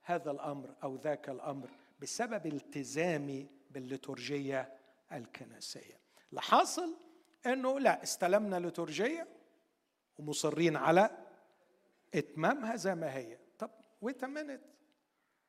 [0.02, 1.70] هذا الأمر أو ذاك الأمر
[2.00, 4.72] بسبب التزامي بالليتورجية
[5.12, 6.00] الكنسية.
[6.30, 6.96] اللي حاصل
[7.46, 9.28] إنه لا استلمنا ليتورجية
[10.18, 11.10] ومصرين على
[12.14, 13.38] إتمامها زي ما هي.
[13.58, 13.70] طب
[14.00, 14.24] ويت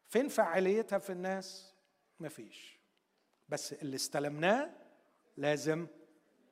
[0.07, 1.73] فين فعاليتها في الناس؟
[2.19, 2.79] مفيش.
[3.49, 4.69] بس اللي استلمناه
[5.37, 5.87] لازم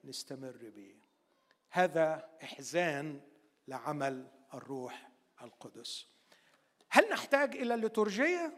[0.03, 0.95] نستمر به
[1.69, 3.21] هذا إحزان
[3.67, 5.11] لعمل الروح
[5.41, 6.07] القدس.
[6.89, 8.53] هل نحتاج إلى الليتورجيه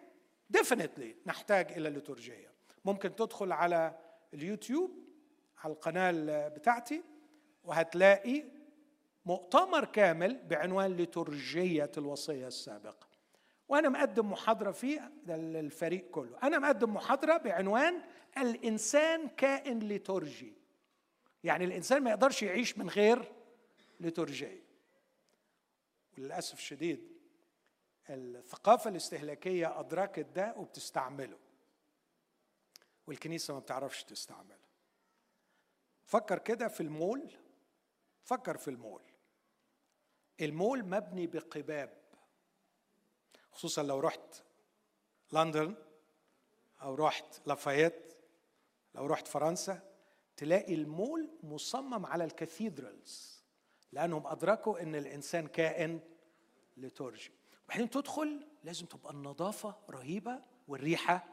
[0.49, 2.53] definitely نحتاج إلى الليتورجيه
[2.85, 3.99] ممكن تدخل على
[4.33, 4.91] اليوتيوب
[5.57, 7.03] على القناة بتاعتي
[7.63, 8.43] وهتلاقي
[9.25, 13.07] مؤتمر كامل بعنوان ليتورجية الوصية السابقة.
[13.69, 16.37] وأنا مقدم محاضرة فيه للفريق كله.
[16.43, 18.01] أنا مقدم محاضرة بعنوان
[18.37, 20.53] الإنسان كائن ليتورجي.
[21.43, 23.31] يعني الإنسان ما يقدرش يعيش من غير
[23.99, 24.63] ليتورجيه
[26.17, 27.17] وللأسف الشديد
[28.09, 31.37] الثقافة الاستهلاكية أدركت ده وبتستعمله.
[33.07, 34.67] والكنيسة ما بتعرفش تستعمله.
[36.05, 37.31] فكر كده في المول.
[38.23, 39.01] فكر في المول.
[40.41, 42.06] المول مبني بقباب.
[43.57, 44.43] خصوصا لو رحت
[45.31, 45.75] لندن
[46.81, 48.13] أو رحت لافايت
[48.95, 49.81] لو رحت فرنسا
[50.35, 53.43] تلاقي المول مصمم على ال cathedrals
[53.91, 55.99] لأنهم أدركوا إن الإنسان كائن
[56.77, 57.31] ليتورجي.
[57.65, 61.27] وبعدين تدخل لازم تبقى النظافة رهيبة والريحة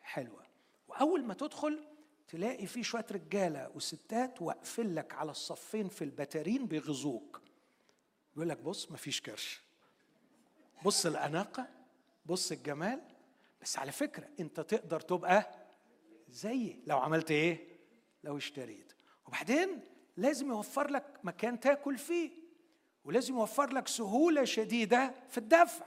[0.00, 0.46] حلوة.
[0.88, 1.84] وأول ما تدخل
[2.28, 7.40] تلاقي في شوية رجالة وستات واقفين لك على الصفين في البتارين بيغزوك.
[8.36, 9.67] يقول لك بص مفيش كرش.
[10.84, 11.68] بص الأناقة
[12.26, 13.00] بص الجمال
[13.62, 15.50] بس على فكرة أنت تقدر تبقى
[16.28, 16.82] زيي.
[16.86, 17.78] لو عملت إيه؟
[18.24, 18.92] لو اشتريت.
[19.26, 19.80] وبعدين
[20.16, 22.30] لازم يوفر لك مكان تاكل فيه
[23.04, 25.86] ولازم يوفر لك سهولة شديدة في الدفع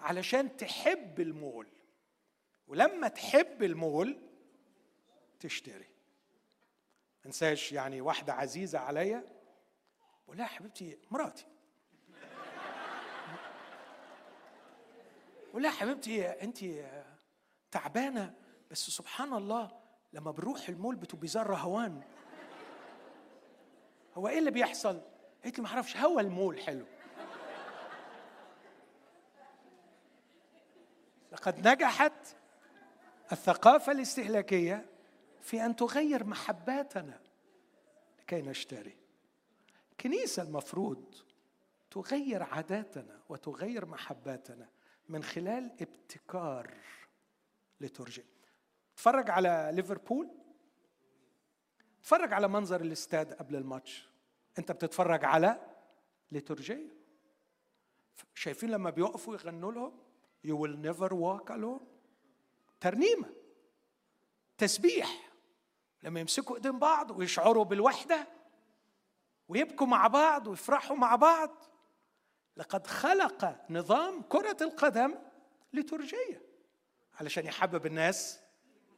[0.00, 1.66] علشان تحب المول.
[2.66, 4.18] ولما تحب المول
[5.40, 5.88] تشتري.
[7.26, 9.24] انساش يعني واحدة عزيزة عليا
[10.24, 11.46] بقول لها حبيبتي مراتي.
[15.54, 16.58] بقول لها حبيبتي انت
[17.70, 18.34] تعبانة
[18.70, 19.70] بس سبحان الله
[20.12, 22.02] لما بنروح المول بتبقي زي الرهوان
[24.14, 25.00] هو إيه اللي بيحصل؟
[25.44, 26.86] قالت لي ما أعرفش هوا المول حلو.
[31.32, 32.36] لقد نجحت
[33.32, 34.86] الثقافة الاستهلاكية
[35.40, 37.20] في أن تغير محباتنا
[38.18, 38.96] لكي نشتري.
[39.92, 41.14] الكنيسه المفروض
[41.90, 44.73] تغير عاداتنا وتغير محباتنا.
[45.08, 46.74] من خلال ابتكار
[47.80, 48.24] لترجي
[48.94, 50.30] اتفرج على ليفربول؟
[52.00, 54.08] اتفرج على منظر الاستاد قبل الماتش.
[54.58, 55.60] انت بتتفرج على
[56.32, 56.94] ليتورجية
[58.34, 60.04] شايفين لما بيقفوا يغنوا لهم؟
[60.46, 61.82] You will never walk alone.
[62.80, 63.34] ترنيمة.
[64.58, 65.30] تسبيح.
[66.02, 68.28] لما يمسكوا ايدين بعض ويشعروا بالوحدة
[69.48, 71.50] ويبكوا مع بعض ويفرحوا مع بعض.
[72.56, 75.14] لقد خلق نظام كرة القدم
[75.72, 76.42] لترجية
[77.20, 78.40] علشان يحبب الناس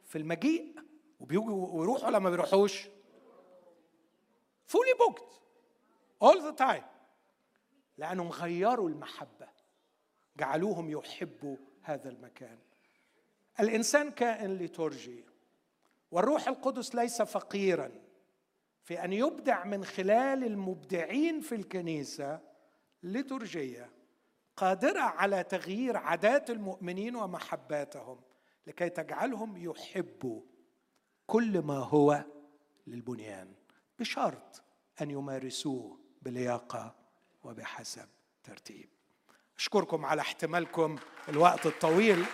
[0.05, 0.75] في المجيء
[1.19, 2.87] وبيجوا ويروحوا لما بيروحوش.
[4.65, 5.41] fully booked
[6.23, 6.83] all the time.
[7.97, 9.47] لأنهم غيروا المحبة.
[10.37, 12.59] جعلوهم يحبوا هذا المكان.
[13.59, 15.25] الإنسان كائن لترجي
[16.11, 17.91] والروح القدس ليس فقيرا.
[18.83, 22.39] في أن يبدع من خلال المبدعين في الكنيسة
[23.03, 23.89] لترجية
[24.57, 28.21] قادرة على تغيير عادات المؤمنين ومحباتهم
[28.67, 30.41] لكي تجعلهم يحبوا
[31.27, 32.23] كل ما هو
[32.87, 33.53] للبنيان
[33.99, 34.63] بشرط
[35.01, 36.95] أن يمارسوه بلياقة
[37.43, 38.09] وبحسب
[38.43, 38.89] ترتيب.
[39.57, 40.95] أشكركم على احتمالكم
[41.29, 42.25] الوقت الطويل.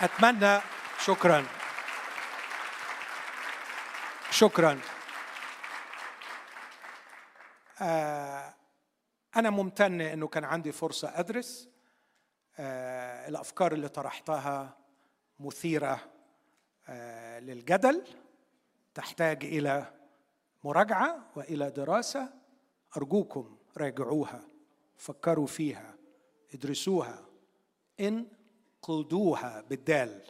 [0.00, 0.60] أتمنى
[0.98, 1.46] شكرا.
[4.30, 4.80] شكرا.
[7.80, 8.54] آه
[9.36, 11.68] أنا ممتن إنه كان عندي فرصة أدرس
[12.58, 14.76] آه الأفكار اللي طرحتها
[15.40, 16.00] مثيرة
[16.88, 18.04] آه للجدل
[18.94, 19.94] تحتاج إلى
[20.64, 22.42] مراجعة وإلى دراسة.
[22.96, 24.40] أرجوكم راجعوها
[24.96, 25.94] فكروا فيها
[26.54, 27.26] ادرسوها
[28.00, 30.22] انقضوها بالدال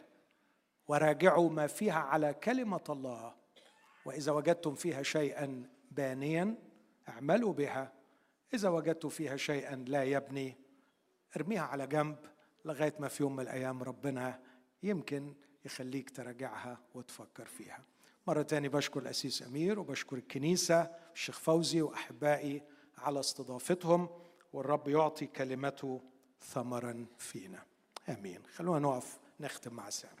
[0.87, 3.35] وراجعوا ما فيها على كلمة الله
[4.05, 6.55] وإذا وجدتم فيها شيئا بانيا
[7.09, 7.91] اعملوا بها.
[8.53, 10.57] إذا وجدتم فيها شيئا لا يبني
[11.37, 12.17] ارميها على جنب
[12.65, 14.39] لغاية ما في يوم من الأيام ربنا
[14.83, 15.33] يمكن
[15.65, 17.83] يخليك تراجعها وتفكر فيها.
[18.27, 22.63] مرة تانية بشكر الأسيس أمير وبشكر الكنيسة الشيخ فوزي وأحبائي
[22.97, 24.09] على استضافتهم
[24.53, 26.01] والرب يعطي كلمته
[26.41, 27.63] ثمرا فينا.
[28.09, 28.39] آمين.
[28.55, 30.11] خلونا نقف نختم مع سامي